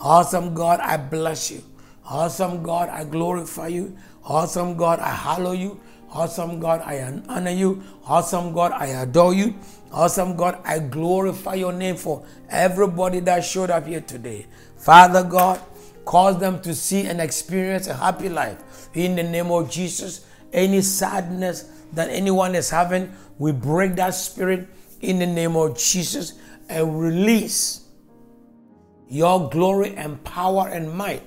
Awesome 0.00 0.54
God, 0.54 0.80
I 0.80 0.96
bless 0.96 1.50
you. 1.50 1.62
Awesome 2.06 2.62
God, 2.62 2.88
I 2.88 3.04
glorify 3.04 3.66
you. 3.66 3.96
Awesome 4.24 4.76
God, 4.76 5.00
I 5.00 5.10
hallow 5.10 5.52
you. 5.52 5.80
Awesome 6.12 6.58
God, 6.58 6.80
I 6.80 7.22
honor 7.28 7.50
you. 7.50 7.82
Awesome 8.06 8.52
God, 8.52 8.72
I 8.72 8.86
adore 8.86 9.34
you. 9.34 9.54
Awesome 9.92 10.36
God, 10.36 10.58
I 10.64 10.78
glorify 10.78 11.54
your 11.54 11.72
name 11.72 11.96
for 11.96 12.24
everybody 12.48 13.20
that 13.20 13.44
showed 13.44 13.70
up 13.70 13.86
here 13.86 14.00
today. 14.00 14.46
Father 14.78 15.24
God, 15.24 15.60
cause 16.04 16.38
them 16.38 16.62
to 16.62 16.74
see 16.74 17.06
and 17.06 17.20
experience 17.20 17.86
a 17.88 17.94
happy 17.94 18.28
life. 18.28 18.88
In 18.94 19.16
the 19.16 19.22
name 19.22 19.50
of 19.50 19.70
Jesus, 19.70 20.24
any 20.52 20.80
sadness 20.82 21.70
that 21.92 22.08
anyone 22.08 22.54
is 22.54 22.70
having, 22.70 23.12
we 23.38 23.52
break 23.52 23.96
that 23.96 24.14
spirit 24.14 24.68
in 25.00 25.18
the 25.18 25.26
name 25.26 25.56
of 25.56 25.76
Jesus 25.76 26.34
and 26.70 27.00
release 27.00 27.88
your 29.08 29.50
glory 29.50 29.94
and 29.96 30.22
power 30.22 30.68
and 30.68 30.90
might 30.92 31.22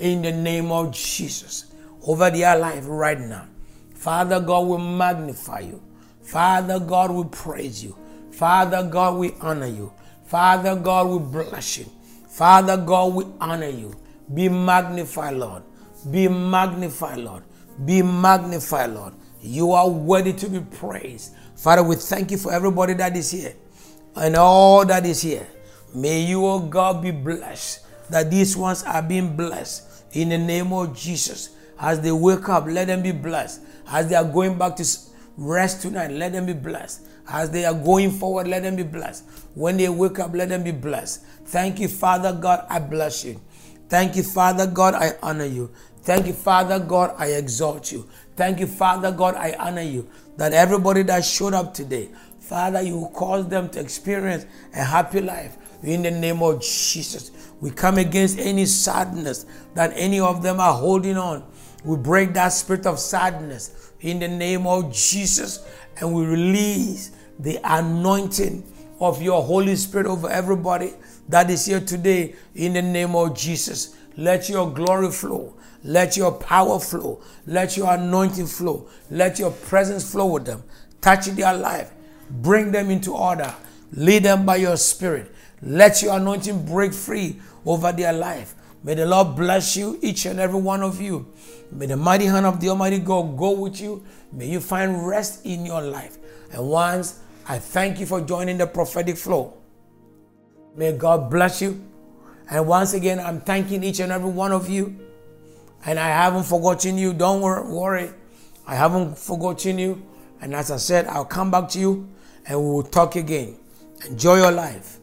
in 0.00 0.20
the 0.20 0.32
name 0.32 0.72
of 0.72 0.92
Jesus 0.92 1.72
over 2.02 2.28
their 2.28 2.58
life 2.58 2.84
right 2.86 3.20
now. 3.20 3.46
Father 3.94 4.40
God, 4.40 4.66
we 4.66 4.78
magnify 4.78 5.60
you. 5.60 5.80
Father 6.22 6.80
God, 6.80 7.12
we 7.12 7.24
praise 7.24 7.84
you. 7.84 7.96
Father 8.32 8.82
God, 8.82 9.16
we 9.16 9.32
honor 9.40 9.68
you. 9.68 9.92
Father 10.24 10.74
God, 10.74 11.06
we 11.08 11.18
bless 11.20 11.78
you. 11.78 11.86
Father 12.28 12.76
God, 12.76 13.14
we 13.14 13.24
honor 13.40 13.68
you. 13.68 13.94
Be 14.34 14.48
magnified, 14.48 15.36
Lord. 15.36 15.62
Be 16.10 16.26
magnified, 16.26 17.18
Lord. 17.18 17.44
Be 17.84 18.02
magnified, 18.02 18.90
Lord. 18.90 19.14
You 19.40 19.72
are 19.72 19.88
worthy 19.88 20.32
to 20.32 20.48
be 20.48 20.60
praised. 20.60 21.34
Father, 21.54 21.84
we 21.84 21.94
thank 21.94 22.32
you 22.32 22.38
for 22.38 22.52
everybody 22.52 22.94
that 22.94 23.16
is 23.16 23.30
here 23.30 23.54
and 24.16 24.36
all 24.36 24.84
that 24.86 25.04
is 25.06 25.22
here. 25.22 25.46
May 25.94 26.22
you, 26.22 26.44
oh 26.44 26.60
God, 26.60 27.02
be 27.02 27.10
blessed. 27.10 27.80
That 28.10 28.30
these 28.30 28.56
ones 28.56 28.82
are 28.84 29.02
being 29.02 29.36
blessed 29.36 30.04
in 30.12 30.28
the 30.28 30.38
name 30.38 30.72
of 30.72 30.96
Jesus. 30.96 31.50
As 31.78 32.00
they 32.00 32.12
wake 32.12 32.48
up, 32.48 32.66
let 32.66 32.86
them 32.86 33.02
be 33.02 33.12
blessed. 33.12 33.62
As 33.88 34.08
they 34.08 34.14
are 34.14 34.24
going 34.24 34.58
back 34.58 34.76
to 34.76 34.84
rest 35.36 35.82
tonight, 35.82 36.10
let 36.10 36.32
them 36.32 36.46
be 36.46 36.52
blessed. 36.52 37.06
As 37.28 37.50
they 37.50 37.64
are 37.64 37.74
going 37.74 38.10
forward, 38.10 38.48
let 38.48 38.62
them 38.62 38.76
be 38.76 38.82
blessed. 38.82 39.24
When 39.54 39.76
they 39.76 39.88
wake 39.88 40.18
up, 40.18 40.34
let 40.34 40.50
them 40.50 40.62
be 40.62 40.72
blessed. 40.72 41.24
Thank 41.46 41.80
you, 41.80 41.88
Father 41.88 42.32
God. 42.32 42.66
I 42.68 42.78
bless 42.78 43.24
you. 43.24 43.40
Thank 43.88 44.16
you, 44.16 44.22
Father 44.22 44.66
God. 44.66 44.94
I 44.94 45.14
honor 45.22 45.44
you. 45.44 45.70
Thank 46.02 46.26
you, 46.26 46.32
Father 46.32 46.78
God. 46.78 47.14
I 47.18 47.28
exalt 47.28 47.90
you. 47.90 48.08
Thank 48.36 48.60
you, 48.60 48.66
Father 48.66 49.10
God. 49.10 49.36
I 49.36 49.54
honor 49.58 49.82
you. 49.82 50.08
That 50.36 50.52
everybody 50.52 51.02
that 51.04 51.24
showed 51.24 51.54
up 51.54 51.72
today, 51.72 52.08
Father, 52.44 52.82
you 52.82 53.08
cause 53.14 53.48
them 53.48 53.70
to 53.70 53.80
experience 53.80 54.44
a 54.74 54.84
happy 54.84 55.22
life 55.22 55.56
in 55.82 56.02
the 56.02 56.10
name 56.10 56.42
of 56.42 56.60
Jesus. 56.60 57.30
We 57.58 57.70
come 57.70 57.96
against 57.96 58.38
any 58.38 58.66
sadness 58.66 59.46
that 59.72 59.94
any 59.96 60.20
of 60.20 60.42
them 60.42 60.60
are 60.60 60.74
holding 60.74 61.16
on. 61.16 61.42
We 61.86 61.96
break 61.96 62.34
that 62.34 62.50
spirit 62.50 62.84
of 62.84 62.98
sadness 62.98 63.92
in 64.00 64.18
the 64.18 64.28
name 64.28 64.66
of 64.66 64.92
Jesus 64.92 65.66
and 65.98 66.14
we 66.14 66.26
release 66.26 67.12
the 67.38 67.58
anointing 67.64 68.62
of 69.00 69.22
your 69.22 69.42
Holy 69.42 69.74
Spirit 69.74 70.06
over 70.06 70.28
everybody 70.28 70.92
that 71.30 71.48
is 71.48 71.64
here 71.64 71.80
today 71.80 72.34
in 72.54 72.74
the 72.74 72.82
name 72.82 73.16
of 73.16 73.34
Jesus. 73.34 73.96
Let 74.18 74.50
your 74.50 74.70
glory 74.70 75.10
flow. 75.10 75.56
Let 75.82 76.18
your 76.18 76.32
power 76.32 76.78
flow. 76.78 77.22
Let 77.46 77.78
your 77.78 77.90
anointing 77.94 78.48
flow. 78.48 78.86
Let 79.10 79.38
your 79.38 79.50
presence 79.50 80.12
flow 80.12 80.26
with 80.26 80.44
them. 80.44 80.62
Touch 81.00 81.24
their 81.24 81.54
life. 81.54 81.93
Bring 82.30 82.72
them 82.72 82.90
into 82.90 83.14
order. 83.14 83.54
Lead 83.92 84.24
them 84.24 84.44
by 84.44 84.56
your 84.56 84.76
spirit. 84.76 85.34
Let 85.62 86.02
your 86.02 86.16
anointing 86.16 86.66
break 86.66 86.92
free 86.92 87.40
over 87.64 87.92
their 87.92 88.12
life. 88.12 88.54
May 88.82 88.94
the 88.94 89.06
Lord 89.06 89.36
bless 89.36 89.76
you, 89.76 89.98
each 90.02 90.26
and 90.26 90.38
every 90.38 90.60
one 90.60 90.82
of 90.82 91.00
you. 91.00 91.32
May 91.72 91.86
the 91.86 91.96
mighty 91.96 92.26
hand 92.26 92.44
of 92.44 92.60
the 92.60 92.68
Almighty 92.68 92.98
God 92.98 93.36
go 93.36 93.52
with 93.52 93.80
you. 93.80 94.04
May 94.32 94.48
you 94.48 94.60
find 94.60 95.06
rest 95.06 95.46
in 95.46 95.64
your 95.64 95.80
life. 95.80 96.18
And 96.52 96.68
once 96.68 97.20
I 97.46 97.58
thank 97.58 98.00
you 98.00 98.06
for 98.06 98.20
joining 98.20 98.58
the 98.58 98.66
prophetic 98.66 99.16
flow. 99.16 99.54
May 100.76 100.92
God 100.92 101.30
bless 101.30 101.62
you. 101.62 101.82
And 102.50 102.66
once 102.66 102.94
again, 102.94 103.20
I'm 103.20 103.40
thanking 103.40 103.84
each 103.84 104.00
and 104.00 104.12
every 104.12 104.30
one 104.30 104.52
of 104.52 104.68
you. 104.68 104.98
And 105.86 105.98
I 105.98 106.08
haven't 106.08 106.44
forgotten 106.44 106.98
you. 106.98 107.12
Don't 107.12 107.40
worry. 107.40 108.10
I 108.66 108.74
haven't 108.74 109.18
forgotten 109.18 109.78
you. 109.78 110.02
And 110.44 110.54
as 110.54 110.70
I 110.70 110.76
said, 110.76 111.06
I'll 111.06 111.24
come 111.24 111.50
back 111.50 111.70
to 111.70 111.78
you 111.78 112.06
and 112.44 112.60
we 112.60 112.66
will 112.66 112.82
talk 112.82 113.16
again. 113.16 113.56
Enjoy 114.06 114.36
your 114.36 114.52
life 114.52 114.98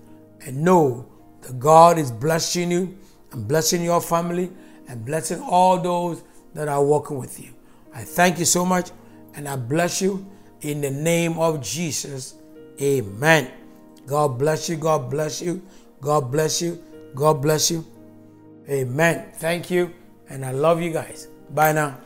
and 0.46 0.62
know 0.62 1.08
that 1.42 1.58
God 1.58 1.98
is 1.98 2.12
blessing 2.12 2.70
you 2.70 2.96
and 3.32 3.48
blessing 3.48 3.84
your 3.84 4.02
family 4.02 4.52
and 4.88 5.04
blessing 5.04 5.42
all 5.42 5.80
those 5.80 6.22
that 6.54 6.68
are 6.68 6.84
working 6.84 7.18
with 7.18 7.40
you. 7.40 7.50
I 7.92 8.04
thank 8.04 8.38
you 8.38 8.46
so 8.46 8.64
much 8.64 8.92
and 9.34 9.50
I 9.50 9.56
bless 9.56 10.00
you 10.00 10.24
in 10.62 10.80
the 10.80 10.92
name 10.92 11.40
of 11.40 11.60
Jesus. 11.64 12.36
Amen. 12.80 13.50
God 14.06 14.38
bless 14.38 14.70
you. 14.70 14.76
God 14.76 15.10
bless 15.10 15.42
you. 15.42 15.64
God 16.02 16.32
bless 16.32 16.62
you. 16.62 16.80
God 17.16 17.42
bless 17.42 17.72
you. 17.72 17.84
Amen. 18.70 19.32
Thank 19.38 19.72
you. 19.72 19.92
And 20.30 20.46
I 20.46 20.52
love 20.52 20.84
you 20.84 20.94
guys. 20.94 21.30
Bye 21.50 21.72
now. 21.74 21.98